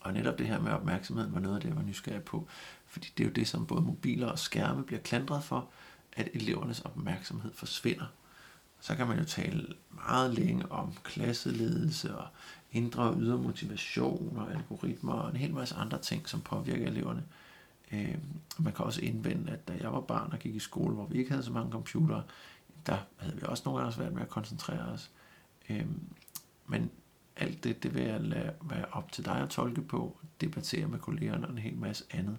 Og 0.00 0.12
netop 0.12 0.38
det 0.38 0.46
her 0.46 0.60
med 0.60 0.72
opmærksomheden 0.72 1.34
var 1.34 1.40
noget 1.40 1.54
af 1.54 1.60
det, 1.60 1.68
jeg 1.68 1.76
var 1.76 1.82
nysgerrig 1.82 2.22
på. 2.22 2.48
Fordi 2.86 3.12
det 3.18 3.24
er 3.24 3.28
jo 3.28 3.32
det, 3.32 3.48
som 3.48 3.66
både 3.66 3.82
mobiler 3.82 4.26
og 4.26 4.38
skærme 4.38 4.84
bliver 4.84 5.02
klandret 5.02 5.44
for, 5.44 5.68
at 6.12 6.28
elevernes 6.34 6.80
opmærksomhed 6.80 7.52
forsvinder. 7.54 8.06
Så 8.80 8.96
kan 8.96 9.06
man 9.06 9.18
jo 9.18 9.24
tale 9.24 9.66
meget 9.90 10.34
længe 10.34 10.72
om 10.72 10.92
klasseledelse 11.02 12.16
og 12.16 12.26
indre 12.72 13.02
og 13.02 13.16
ydre 13.20 13.38
motivation 13.38 14.36
og 14.36 14.54
algoritmer 14.54 15.12
og 15.12 15.30
en 15.30 15.36
hel 15.36 15.54
masse 15.54 15.74
andre 15.74 15.98
ting, 15.98 16.28
som 16.28 16.40
påvirker 16.40 16.86
eleverne. 16.86 17.22
Øh, 17.92 18.18
man 18.58 18.72
kan 18.72 18.84
også 18.84 19.00
indvende, 19.00 19.52
at 19.52 19.68
da 19.68 19.76
jeg 19.80 19.92
var 19.92 20.00
barn 20.00 20.32
og 20.32 20.38
gik 20.38 20.54
i 20.54 20.58
skole, 20.58 20.94
hvor 20.94 21.06
vi 21.06 21.18
ikke 21.18 21.30
havde 21.30 21.42
så 21.42 21.52
mange 21.52 21.72
computere, 21.72 22.22
der 22.86 22.96
havde 23.16 23.36
vi 23.36 23.42
også 23.44 23.62
nogle 23.66 23.80
gange 23.80 23.94
svært 23.94 24.12
med 24.12 24.22
at 24.22 24.28
koncentrere 24.28 24.80
os. 24.80 25.10
Øh, 25.70 25.86
men 26.66 26.90
alt 27.36 27.64
det, 27.64 27.82
det 27.82 27.94
vil 27.94 28.02
jeg 28.02 28.20
lade 28.20 28.52
være 28.62 28.84
op 28.92 29.12
til 29.12 29.24
dig 29.24 29.36
at 29.36 29.48
tolke 29.48 29.82
på, 29.82 30.16
debattere 30.40 30.86
med 30.86 30.98
kollegerne 30.98 31.46
og 31.46 31.52
en 31.52 31.58
hel 31.58 31.76
masse 31.76 32.04
andet. 32.10 32.36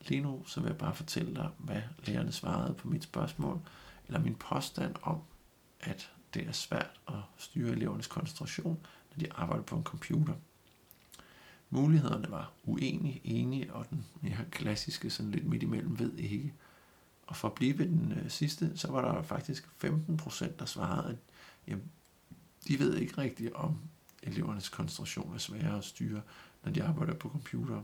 Lige 0.00 0.20
nu 0.20 0.42
så 0.46 0.60
vil 0.60 0.68
jeg 0.68 0.78
bare 0.78 0.94
fortælle 0.94 1.34
dig, 1.34 1.48
hvad 1.58 1.82
lærerne 2.04 2.32
svarede 2.32 2.74
på 2.74 2.88
mit 2.88 3.02
spørgsmål, 3.02 3.60
eller 4.06 4.20
min 4.20 4.34
påstand 4.34 4.94
om, 5.02 5.20
at 5.80 6.10
det 6.34 6.48
er 6.48 6.52
svært 6.52 7.00
at 7.08 7.14
styre 7.36 7.70
elevernes 7.70 8.06
koncentration, 8.06 8.86
når 9.10 9.20
de 9.20 9.32
arbejder 9.32 9.64
på 9.64 9.76
en 9.76 9.84
computer. 9.84 10.34
Mulighederne 11.70 12.30
var 12.30 12.52
uenige, 12.64 13.20
enige, 13.24 13.74
og 13.74 13.90
den 13.90 14.06
mere 14.20 14.44
klassiske, 14.50 15.10
sådan 15.10 15.30
lidt 15.30 15.46
midt 15.46 15.62
imellem, 15.62 15.98
ved 15.98 16.14
ikke. 16.14 16.54
Og 17.26 17.36
for 17.36 17.48
at 17.48 17.54
blive 17.54 17.78
ved 17.78 17.86
den 17.86 18.12
øh, 18.12 18.30
sidste, 18.30 18.78
så 18.78 18.90
var 18.90 19.14
der 19.14 19.22
faktisk 19.22 19.68
15 19.76 20.16
procent, 20.16 20.58
der 20.58 20.64
svarede, 20.64 21.10
at 21.10 21.16
jamen, 21.66 21.90
de 22.68 22.78
ved 22.78 22.96
ikke 22.96 23.18
rigtigt, 23.18 23.52
om 23.52 23.78
elevernes 24.22 24.68
koncentration 24.68 25.34
er 25.34 25.38
sværere 25.38 25.78
at 25.78 25.84
styre, 25.84 26.22
når 26.64 26.72
de 26.72 26.82
arbejder 26.82 27.14
på 27.14 27.28
computer. 27.28 27.82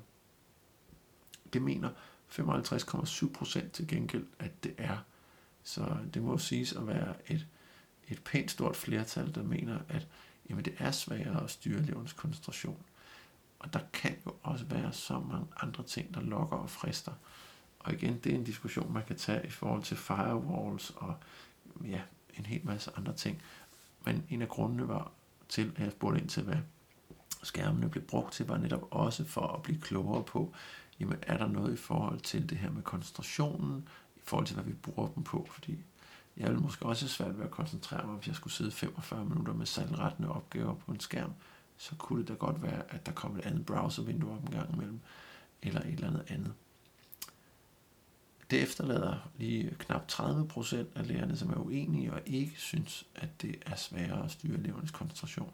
Det 1.52 1.62
mener 1.62 1.90
55,7 2.30 3.32
procent 3.32 3.72
til 3.72 3.88
gengæld, 3.88 4.26
at 4.38 4.64
det 4.64 4.74
er. 4.78 4.98
Så 5.62 5.96
det 6.14 6.22
må 6.22 6.38
siges 6.38 6.72
at 6.72 6.86
være 6.86 7.14
et, 7.32 7.46
et 8.08 8.24
pænt 8.24 8.50
stort 8.50 8.76
flertal, 8.76 9.34
der 9.34 9.42
mener, 9.42 9.78
at 9.88 10.06
jamen, 10.50 10.64
det 10.64 10.74
er 10.78 10.90
sværere 10.90 11.44
at 11.44 11.50
styre 11.50 11.78
elevens 11.78 12.12
koncentration. 12.12 12.82
Og 13.58 13.72
der 13.72 13.80
kan 13.92 14.16
jo 14.26 14.34
også 14.42 14.64
være 14.64 14.92
så 14.92 15.20
mange 15.20 15.46
andre 15.60 15.82
ting, 15.82 16.14
der 16.14 16.20
lokker 16.20 16.56
og 16.56 16.70
frister. 16.70 17.12
Og 17.78 17.92
igen, 17.92 18.18
det 18.18 18.32
er 18.32 18.36
en 18.36 18.44
diskussion, 18.44 18.92
man 18.92 19.04
kan 19.06 19.16
tage 19.16 19.46
i 19.46 19.50
forhold 19.50 19.82
til 19.82 19.96
firewalls 19.96 20.90
og 20.90 21.14
ja, 21.84 22.00
en 22.38 22.46
hel 22.46 22.60
masse 22.64 22.90
andre 22.96 23.12
ting. 23.12 23.42
Men 24.04 24.24
en 24.30 24.42
af 24.42 24.48
grundene 24.48 24.88
var 24.88 25.12
til, 25.48 25.72
at 25.76 25.84
jeg 25.84 25.92
spurgte 25.92 26.20
ind 26.20 26.28
til, 26.28 26.42
hvad 26.42 26.56
skærmene 27.42 27.90
blev 27.90 28.04
brugt 28.04 28.32
til, 28.32 28.46
var 28.46 28.58
netop 28.58 28.88
også 28.90 29.24
for 29.24 29.46
at 29.46 29.62
blive 29.62 29.80
klogere 29.80 30.22
på, 30.24 30.54
jamen 31.00 31.18
er 31.22 31.38
der 31.38 31.48
noget 31.48 31.72
i 31.72 31.76
forhold 31.76 32.20
til 32.20 32.50
det 32.50 32.58
her 32.58 32.70
med 32.70 32.82
koncentrationen, 32.82 33.88
i 34.16 34.20
forhold 34.24 34.46
til 34.46 34.54
hvad 34.54 34.64
vi 34.64 34.72
bruger 34.72 35.08
dem 35.08 35.24
på, 35.24 35.48
fordi 35.50 35.78
jeg 36.36 36.48
ville 36.48 36.62
måske 36.62 36.86
også 36.86 37.04
have 37.04 37.10
svært 37.10 37.38
ved 37.38 37.44
at 37.44 37.50
koncentrere 37.50 38.06
mig, 38.06 38.16
hvis 38.16 38.26
jeg 38.26 38.36
skulle 38.36 38.52
sidde 38.52 38.70
45 38.70 39.24
minutter 39.24 39.52
med 39.52 39.66
salgrettende 39.66 40.28
opgaver 40.28 40.74
på 40.74 40.92
en 40.92 41.00
skærm, 41.00 41.32
så 41.76 41.94
kunne 41.98 42.20
det 42.20 42.28
da 42.28 42.34
godt 42.34 42.62
være, 42.62 42.82
at 42.88 43.06
der 43.06 43.12
kom 43.12 43.36
et 43.36 43.46
andet 43.46 43.66
browservindue 43.66 44.32
op 44.32 44.42
en 44.42 44.50
gang 44.50 44.74
imellem, 44.74 45.00
eller 45.62 45.80
et 45.80 45.92
eller 45.92 46.08
andet 46.08 46.24
andet. 46.28 46.54
Det 48.50 48.62
efterlader 48.62 49.30
lige 49.38 49.76
knap 49.78 50.12
30% 50.12 50.76
af 50.94 51.08
lærerne, 51.08 51.36
som 51.36 51.50
er 51.50 51.56
uenige 51.56 52.12
og 52.12 52.20
ikke 52.26 52.54
synes, 52.56 53.06
at 53.14 53.42
det 53.42 53.56
er 53.66 53.76
sværere 53.76 54.24
at 54.24 54.30
styre 54.30 54.58
elevernes 54.58 54.90
koncentration. 54.90 55.52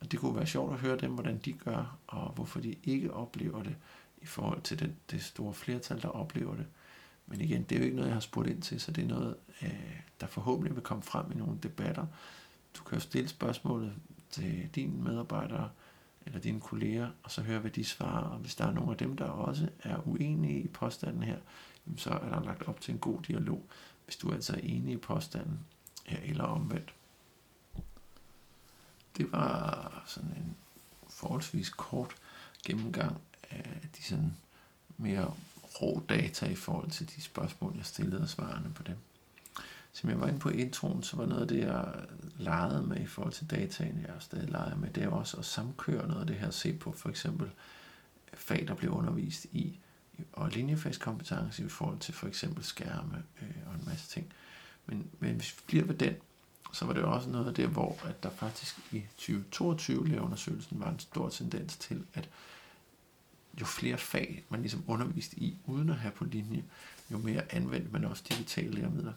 Og 0.00 0.12
det 0.12 0.20
kunne 0.20 0.36
være 0.36 0.46
sjovt 0.46 0.72
at 0.72 0.80
høre 0.80 0.96
dem, 0.96 1.12
hvordan 1.12 1.38
de 1.38 1.52
gør, 1.52 1.98
og 2.06 2.32
hvorfor 2.32 2.60
de 2.60 2.74
ikke 2.84 3.14
oplever 3.14 3.62
det, 3.62 3.76
i 4.22 4.26
forhold 4.26 4.62
til 4.62 4.78
det, 4.78 4.94
det 5.10 5.22
store 5.22 5.54
flertal, 5.54 6.02
der 6.02 6.08
oplever 6.08 6.54
det. 6.54 6.66
Men 7.26 7.40
igen, 7.40 7.62
det 7.62 7.72
er 7.72 7.78
jo 7.78 7.84
ikke 7.84 7.96
noget, 7.96 8.08
jeg 8.08 8.16
har 8.16 8.20
spurgt 8.20 8.48
ind 8.48 8.62
til, 8.62 8.80
så 8.80 8.92
det 8.92 9.04
er 9.04 9.08
noget, 9.08 9.36
øh, 9.62 10.00
der 10.20 10.26
forhåbentlig 10.26 10.74
vil 10.74 10.82
komme 10.82 11.02
frem 11.02 11.32
i 11.32 11.34
nogle 11.34 11.58
debatter. 11.62 12.06
Du 12.78 12.84
kan 12.84 12.94
jo 12.98 13.00
stille 13.00 13.28
spørgsmålet 13.28 13.92
til 14.30 14.68
dine 14.74 15.02
medarbejdere 15.02 15.70
eller 16.26 16.38
dine 16.38 16.60
kolleger, 16.60 17.10
og 17.22 17.30
så 17.30 17.42
høre, 17.42 17.58
hvad 17.58 17.70
de 17.70 17.84
svarer. 17.84 18.24
Og 18.24 18.38
hvis 18.38 18.54
der 18.54 18.66
er 18.66 18.72
nogle 18.72 18.90
af 18.90 18.96
dem, 18.96 19.16
der 19.16 19.24
også 19.24 19.68
er 19.82 20.08
uenige 20.08 20.62
i 20.62 20.68
påstanden 20.68 21.22
her, 21.22 21.38
så 21.96 22.10
er 22.10 22.28
der 22.28 22.44
lagt 22.44 22.68
op 22.68 22.80
til 22.80 22.92
en 22.92 22.98
god 22.98 23.22
dialog, 23.22 23.62
hvis 24.04 24.16
du 24.16 24.32
altså 24.32 24.52
er 24.52 24.60
enig 24.62 24.94
i 24.94 24.96
påstanden, 24.96 25.58
ja, 26.10 26.16
eller 26.22 26.44
omvendt. 26.44 26.94
Det 29.16 29.32
var 29.32 30.02
sådan 30.06 30.30
en 30.30 30.56
forholdsvis 31.08 31.68
kort 31.68 32.16
gennemgang 32.66 33.16
af 33.50 33.88
de 33.96 34.02
sådan 34.02 34.36
mere 34.96 35.34
rå 35.82 36.02
data 36.08 36.46
i 36.46 36.54
forhold 36.54 36.90
til 36.90 37.10
de 37.16 37.22
spørgsmål, 37.22 37.74
jeg 37.76 37.86
stillede 37.86 38.22
og 38.22 38.28
svarene 38.28 38.72
på 38.74 38.82
dem. 38.82 38.96
Som 39.92 40.10
jeg 40.10 40.20
var 40.20 40.26
inde 40.26 40.38
på 40.38 40.48
introen, 40.48 41.02
så 41.02 41.16
var 41.16 41.26
noget 41.26 41.42
af 41.42 41.48
det, 41.48 41.58
jeg 41.58 41.94
legede 42.38 42.82
med 42.82 43.00
i 43.00 43.06
forhold 43.06 43.32
til 43.32 43.50
dataen, 43.50 44.00
jeg 44.00 44.14
stadig 44.18 44.48
leger 44.48 44.76
med, 44.76 44.90
det 44.90 45.02
er 45.02 45.08
også 45.08 45.36
at 45.36 45.44
samkøre 45.44 46.08
noget 46.08 46.20
af 46.20 46.26
det 46.26 46.36
her, 46.36 46.50
se 46.50 46.72
på 46.72 46.92
for 46.92 47.08
eksempel 47.08 47.50
fag, 48.34 48.64
der 48.68 48.74
bliver 48.74 48.94
undervist 48.94 49.44
i, 49.44 49.78
og 50.32 50.50
linjefagskompetence 50.50 51.64
i 51.64 51.68
forhold 51.68 51.98
til 51.98 52.14
for 52.14 52.26
eksempel 52.26 52.64
skærme 52.64 53.22
øh, 53.42 53.48
og 53.66 53.74
en 53.74 53.82
masse 53.86 54.10
ting. 54.10 54.32
Men, 54.86 55.10
men 55.18 55.34
hvis 55.34 55.56
vi 55.56 55.62
bliver 55.66 55.84
ved 55.84 55.94
den, 55.94 56.14
så 56.72 56.84
var 56.84 56.92
det 56.92 57.02
også 57.02 57.28
noget 57.30 57.46
af 57.46 57.54
det, 57.54 57.68
hvor 57.68 57.98
at 58.04 58.22
der 58.22 58.30
faktisk 58.30 58.78
i 58.92 59.02
2022 59.16 60.20
undersøgelsen 60.20 60.80
var 60.80 60.90
en 60.90 60.98
stor 60.98 61.28
tendens 61.28 61.76
til, 61.76 62.04
at 62.14 62.28
jo 63.60 63.66
flere 63.66 63.98
fag 63.98 64.44
man 64.48 64.60
ligesom 64.60 64.84
undervist 64.86 65.32
i, 65.32 65.56
uden 65.66 65.90
at 65.90 65.96
have 65.96 66.12
på 66.12 66.24
linje, 66.24 66.64
jo 67.10 67.18
mere 67.18 67.52
anvendt 67.52 67.92
man 67.92 68.04
også 68.04 68.22
digitale 68.28 68.70
læremidler. 68.70 69.12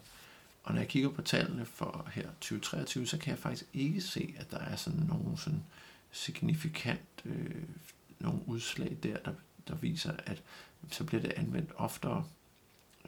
Og 0.64 0.72
når 0.74 0.80
jeg 0.80 0.88
kigger 0.88 1.08
på 1.08 1.22
tallene 1.22 1.64
for 1.64 2.08
her 2.12 2.28
2023, 2.40 3.06
så 3.06 3.18
kan 3.18 3.30
jeg 3.30 3.38
faktisk 3.38 3.64
ikke 3.74 4.00
se, 4.00 4.34
at 4.38 4.50
der 4.50 4.58
er 4.58 4.76
sådan 4.76 5.00
nogle 5.00 5.38
sådan 5.38 5.64
signifikant 6.10 7.00
øh, 7.24 7.62
nogle 8.18 8.40
udslag 8.46 8.96
der, 9.02 9.16
der, 9.24 9.32
der 9.68 9.74
viser, 9.74 10.12
at 10.26 10.42
så 10.90 11.04
bliver 11.04 11.22
det 11.22 11.32
anvendt 11.32 11.72
oftere, 11.76 12.24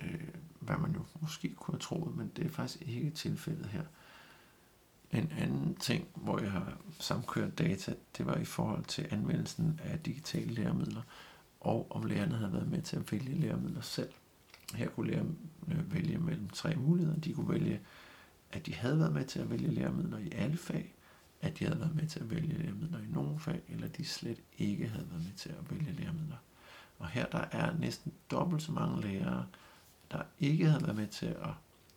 øh, 0.01 0.29
hvad 0.61 0.77
man 0.77 0.93
jo 0.93 1.05
måske 1.21 1.55
kunne 1.55 1.75
have 1.75 1.81
troet, 1.81 2.17
men 2.17 2.33
det 2.37 2.47
er 2.47 2.51
faktisk 2.51 2.83
ikke 2.89 3.11
tilfældet 3.11 3.67
her. 3.67 3.83
En 5.13 5.33
anden 5.39 5.75
ting, 5.75 6.09
hvor 6.15 6.39
jeg 6.39 6.51
har 6.51 6.77
samkørt 6.99 7.59
data, 7.59 7.95
det 8.19 8.27
var 8.27 8.37
i 8.37 8.45
forhold 8.45 8.85
til 8.85 9.07
anvendelsen 9.11 9.81
af 9.85 10.01
digitale 10.01 10.55
læremidler, 10.55 11.03
og 11.61 11.87
om 11.91 12.05
lærerne 12.05 12.35
havde 12.37 12.53
været 12.53 12.71
med 12.71 12.83
til 12.83 12.97
at 12.97 13.13
vælge 13.13 13.35
læremidler 13.35 13.81
selv. 13.81 14.11
Her 14.75 14.89
kunne 14.89 15.11
lærerne 15.11 15.35
øh, 15.69 15.95
vælge 15.95 16.19
mellem 16.19 16.49
tre 16.49 16.77
muligheder. 16.77 17.21
De 17.21 17.33
kunne 17.33 17.49
vælge, 17.49 17.81
at 18.53 18.67
de 18.67 18.75
havde 18.75 18.99
været 18.99 19.13
med 19.13 19.25
til 19.25 19.39
at 19.39 19.51
vælge 19.51 19.71
læremidler 19.71 20.19
i 20.19 20.31
alle 20.33 20.57
fag, 20.57 20.95
at 21.41 21.59
de 21.59 21.65
havde 21.65 21.81
været 21.81 21.95
med 21.97 22.07
til 22.07 22.21
at 22.21 22.31
vælge 22.31 22.59
læremidler 22.59 22.99
i 22.99 23.07
nogle 23.11 23.39
fag, 23.39 23.63
eller 23.69 23.89
de 23.89 24.05
slet 24.05 24.41
ikke 24.59 24.89
havde 24.89 25.07
været 25.11 25.25
med 25.25 25.33
til 25.37 25.49
at 25.49 25.71
vælge 25.71 25.93
læremidler. 25.93 26.37
Og 26.99 27.09
her 27.09 27.27
der 27.27 27.45
er 27.51 27.75
næsten 27.79 28.13
dobbelt 28.31 28.63
så 28.63 28.73
mange 28.73 29.03
lærere, 29.03 29.47
der 30.11 30.23
ikke 30.41 30.67
havde 30.67 30.83
været 30.83 30.97
med 30.97 31.07
til 31.07 31.27
at 31.27 31.51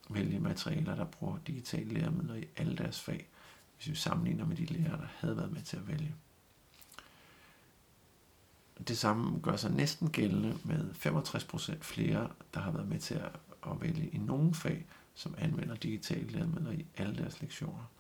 vælge 0.10 0.40
materialer, 0.40 0.96
der 0.96 1.06
bruger 1.06 1.38
digitale 1.48 1.94
læremidler 1.94 2.36
i 2.36 2.46
alle 2.58 2.78
deres 2.78 3.02
fag, 3.02 3.28
hvis 3.76 3.90
vi 3.90 3.96
sammenligner 3.96 4.46
med 4.46 4.56
de 4.56 4.66
lærere, 4.66 4.98
der 4.98 5.08
havde 5.18 5.38
været 5.38 5.52
med 5.52 5.62
til 5.62 5.78
at 5.78 5.88
vælge. 5.88 6.16
Det 8.88 8.98
samme 8.98 9.40
gør 9.40 9.56
sig 9.56 9.72
næsten 9.72 10.10
gældende 10.10 10.58
med 10.64 10.90
65% 10.92 11.78
flere, 11.82 12.30
der 12.54 12.60
har 12.60 12.72
været 12.72 12.88
med 12.88 13.00
til 13.00 13.16
at, 13.16 13.32
at 13.68 13.82
vælge 13.82 14.08
i 14.08 14.18
nogle 14.18 14.54
fag, 14.54 14.86
som 15.16 15.36
anvender 15.38 15.76
digitale 15.76 16.28
læremidler 16.28 16.72
i 16.72 16.86
alle 16.98 17.18
deres 17.18 17.42
lektioner. 17.42 17.92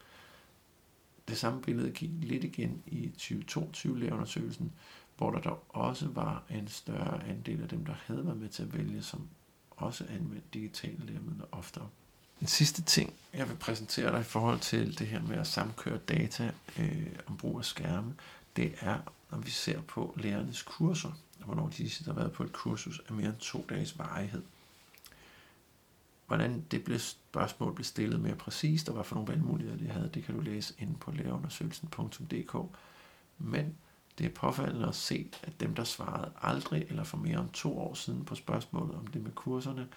Det 1.27 1.37
samme 1.37 1.61
billede 1.61 1.91
gik 1.91 2.09
lidt 2.13 2.43
igen 2.43 2.83
i 2.85 3.09
2022 3.09 3.99
lærerundersøgelsen, 3.99 4.73
hvor 5.17 5.31
der 5.31 5.39
dog 5.39 5.65
også 5.69 6.07
var 6.07 6.43
en 6.49 6.67
større 6.67 7.27
andel 7.27 7.61
af 7.61 7.69
dem, 7.69 7.85
der 7.85 7.93
havde 8.05 8.25
været 8.25 8.37
med 8.37 8.49
til 8.49 8.63
at 8.63 8.73
vælge, 8.73 9.01
som 9.01 9.27
også 9.71 10.05
anvendte 10.09 10.47
digitale 10.53 11.05
læremidler 11.05 11.24
oftere. 11.65 11.88
Den 12.39 12.47
sidste 12.47 12.82
ting, 12.82 13.13
jeg 13.34 13.49
vil 13.49 13.56
præsentere 13.56 14.12
dig 14.12 14.21
i 14.21 14.23
forhold 14.23 14.60
til 14.60 14.99
det 14.99 15.08
her 15.08 15.21
med 15.21 15.38
at 15.38 15.47
samkøre 15.47 15.97
data 15.97 16.51
øh, 16.80 17.08
om 17.28 17.38
brug 17.38 17.60
af 17.60 17.65
skærme, 17.65 18.15
det 18.56 18.73
er, 18.80 18.97
når 19.32 19.38
vi 19.38 19.49
ser 19.49 19.82
på 19.82 20.13
lærernes 20.17 20.62
kurser, 20.62 21.12
hvornår 21.45 21.69
de 21.78 21.89
har 22.06 22.13
været 22.13 22.32
på 22.32 22.43
et 22.43 22.54
kursus 22.54 23.01
af 23.08 23.13
mere 23.13 23.28
end 23.28 23.38
to 23.38 23.65
dages 23.69 23.99
varighed. 23.99 24.41
Hvordan 26.28 26.65
det 26.71 26.84
blev 26.84 26.99
spørgsmål 26.99 27.73
blev 27.73 27.86
stillet 27.86 28.19
mere 28.19 28.36
præcist, 28.36 28.89
og 28.89 28.95
hvad 28.95 29.04
for 29.04 29.15
nogle 29.15 29.32
valgmuligheder 29.32 29.78
de 29.78 29.88
havde, 29.88 30.10
det 30.13 30.23
kan 30.23 30.36
du 30.36 30.41
læse 30.41 30.73
inde 30.78 30.95
på 30.99 31.12
lærerundersøgelsen.dk. 31.12 32.56
Men 33.38 33.75
det 34.17 34.25
er 34.25 34.30
påfaldende 34.30 34.88
at 34.88 34.95
se, 34.95 35.32
at 35.43 35.60
dem, 35.60 35.75
der 35.75 35.84
svarede 35.84 36.32
aldrig 36.41 36.86
eller 36.89 37.04
for 37.04 37.17
mere 37.17 37.39
end 37.39 37.49
to 37.49 37.80
år 37.80 37.93
siden 37.93 38.25
på 38.25 38.36
spørgsmålet 38.36 38.95
om 38.95 39.08
det 39.08 39.23
med 39.23 39.32
kurserne, 39.32 39.88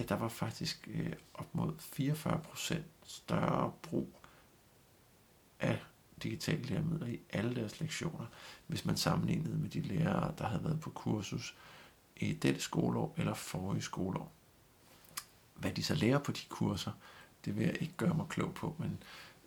ja, 0.00 0.04
der 0.04 0.14
var 0.14 0.28
faktisk 0.28 0.88
øh, 0.94 1.12
op 1.34 1.54
mod 1.54 1.72
44% 1.72 2.80
større 3.04 3.72
brug 3.82 4.20
af 5.60 5.78
digitale 6.22 6.62
læremidler 6.62 7.06
i 7.06 7.20
alle 7.30 7.54
deres 7.54 7.80
lektioner, 7.80 8.26
hvis 8.66 8.84
man 8.84 8.96
sammenlignede 8.96 9.58
med 9.58 9.68
de 9.68 9.80
lærere, 9.80 10.34
der 10.38 10.46
havde 10.46 10.64
været 10.64 10.80
på 10.80 10.90
kursus 10.90 11.56
i 12.16 12.32
dette 12.32 12.60
skoleår 12.60 13.14
eller 13.16 13.34
forrige 13.34 13.82
skoleår. 13.82 14.32
Hvad 15.54 15.72
de 15.72 15.82
så 15.82 15.94
lærer 15.94 16.18
på 16.18 16.32
de 16.32 16.40
kurser, 16.48 16.92
det 17.44 17.56
vil 17.56 17.64
jeg 17.64 17.76
ikke 17.80 17.94
gøre 17.96 18.14
mig 18.14 18.26
klog 18.28 18.54
på, 18.54 18.76
men 18.78 19.02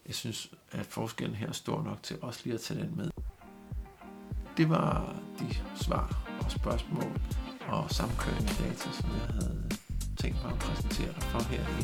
jeg 0.06 0.16
synes, 0.16 0.54
at 0.72 0.86
forskellen 0.86 1.36
her 1.36 1.48
er 1.48 1.52
stor 1.52 1.84
nok 1.84 2.04
til 2.04 2.20
også 2.22 2.42
lige 2.44 2.54
at 2.54 2.62
tage 2.62 2.80
den 2.80 2.98
med. 2.98 3.10
Det 4.58 4.70
var 4.70 5.16
de 5.40 5.56
svar 5.76 6.28
og 6.44 6.52
spørgsmål 6.52 7.22
og 7.68 7.92
samkøring 7.92 8.48
af 8.50 8.56
data, 8.56 8.92
som 8.92 9.10
jeg 9.10 9.22
havde 9.22 9.65
tænkt 10.26 10.44
mig 10.44 10.52
at 10.52 10.60
præsentere 10.60 11.14
dig 11.18 11.24
for 11.34 11.44
her 11.52 11.64
i 11.80 11.84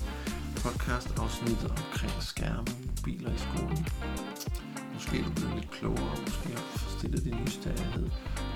podcast 0.63 1.09
afsnittet 1.19 1.69
omkring 1.81 2.17
skærme 2.31 2.59
og 2.59 2.77
mobiler 2.87 3.31
i 3.37 3.39
skolen. 3.47 3.83
Måske 4.93 5.13
er 5.19 5.23
du 5.27 5.31
blevet 5.37 5.53
lidt 5.57 5.71
klogere, 5.77 6.15
måske 6.27 6.47
har 6.57 6.65
du 6.73 6.79
stillet 6.97 7.23
din 7.27 7.37
nysgerrighed, 7.43 8.07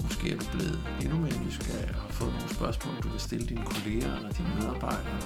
måske 0.08 0.26
er 0.34 0.38
du 0.42 0.46
blevet 0.54 0.78
endnu 1.02 1.18
mere 1.26 1.38
nysgerrig 1.46 1.90
og 1.96 2.02
har 2.06 2.14
fået 2.20 2.34
nogle 2.38 2.50
spørgsmål, 2.60 2.96
du 3.04 3.10
vil 3.14 3.20
stille 3.20 3.46
dine 3.52 3.66
kolleger 3.72 4.12
eller 4.18 4.32
dine 4.40 4.52
medarbejdere. 4.60 5.22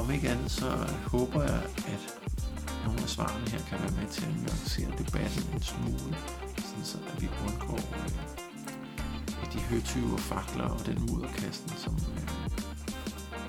Om 0.00 0.10
ikke 0.14 0.28
andet, 0.28 0.50
så 0.50 0.68
håber 1.14 1.42
jeg, 1.42 1.62
at 1.94 2.02
nogle 2.86 3.00
af 3.06 3.10
svarene 3.16 3.50
her 3.52 3.62
kan 3.70 3.78
være 3.84 3.94
med 4.00 4.08
til 4.14 4.24
at 4.28 4.34
nuancere 4.42 4.90
debatten 5.02 5.42
en 5.54 5.62
smule, 5.72 6.14
sådan 6.68 6.84
så 6.90 6.98
at 7.12 7.22
vi 7.22 7.28
undgår 7.46 7.82
øh, 7.98 8.10
de 9.54 9.60
høtyve 9.70 10.18
fakler 10.18 10.68
og 10.76 10.86
den 10.86 10.98
mudderkasten, 11.06 11.72
som 11.84 11.94
øh, 11.94 12.42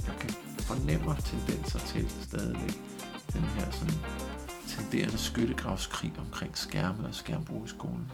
jeg 0.08 0.16
kan 0.20 0.30
fornemmer 0.60 1.16
tendenser 1.16 1.80
til 1.80 2.10
stadigvæk. 2.10 2.82
Den 3.34 3.42
her 3.42 3.72
sådan 3.72 4.00
tenderende 4.68 5.18
skyttegravskrig 5.18 6.14
omkring 6.18 6.58
skærme 6.58 7.08
og 7.08 7.16
skærmbrug 7.16 7.66
i 7.66 7.68
skolen. 7.68 8.12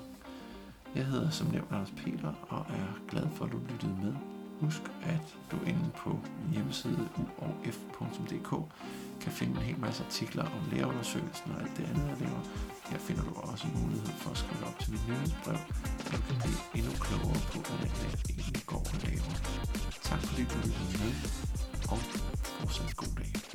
Jeg 0.95 1.05
hedder 1.05 1.29
som 1.29 1.47
nævnt 1.47 1.71
Anders 1.71 1.93
Peter 1.97 2.33
og 2.49 2.65
er 2.69 3.09
glad 3.09 3.27
for, 3.35 3.45
at 3.45 3.51
du 3.51 3.59
lyttede 3.69 3.95
med. 4.03 4.13
Husk, 4.59 4.81
at 5.01 5.37
du 5.51 5.57
inde 5.65 5.89
på 5.97 6.09
min 6.09 6.53
hjemmeside 6.53 7.09
uof.dk 7.17 8.51
kan 9.21 9.31
finde 9.31 9.55
en 9.55 9.61
hel 9.61 9.79
masse 9.79 10.03
artikler 10.03 10.43
om 10.43 10.61
lærerundersøgelsen 10.71 11.51
og 11.51 11.61
alt 11.61 11.77
det 11.77 11.83
andet, 11.83 12.07
jeg 12.09 12.17
laver. 12.19 12.41
Her 12.89 12.99
finder 12.99 13.23
du 13.23 13.33
også 13.33 13.67
mulighed 13.75 14.13
for 14.21 14.31
at 14.31 14.37
skrive 14.37 14.65
op 14.67 14.79
til 14.79 14.91
mit 14.91 15.07
nyhedsbrev, 15.07 15.57
så 15.99 16.11
du 16.15 16.21
kan 16.27 16.35
blive 16.43 16.59
endnu 16.77 16.91
klogere 17.05 17.41
på, 17.51 17.57
hvordan 17.67 17.91
jeg 18.03 18.11
egentlig 18.29 18.63
går 18.65 18.83
og 18.91 18.97
laver. 19.07 19.33
Tak 20.09 20.19
fordi 20.27 20.43
du 20.51 20.57
lyttede 20.65 20.97
med, 21.01 21.13
og 21.91 21.97
fortsat 21.97 22.95
god 22.95 23.48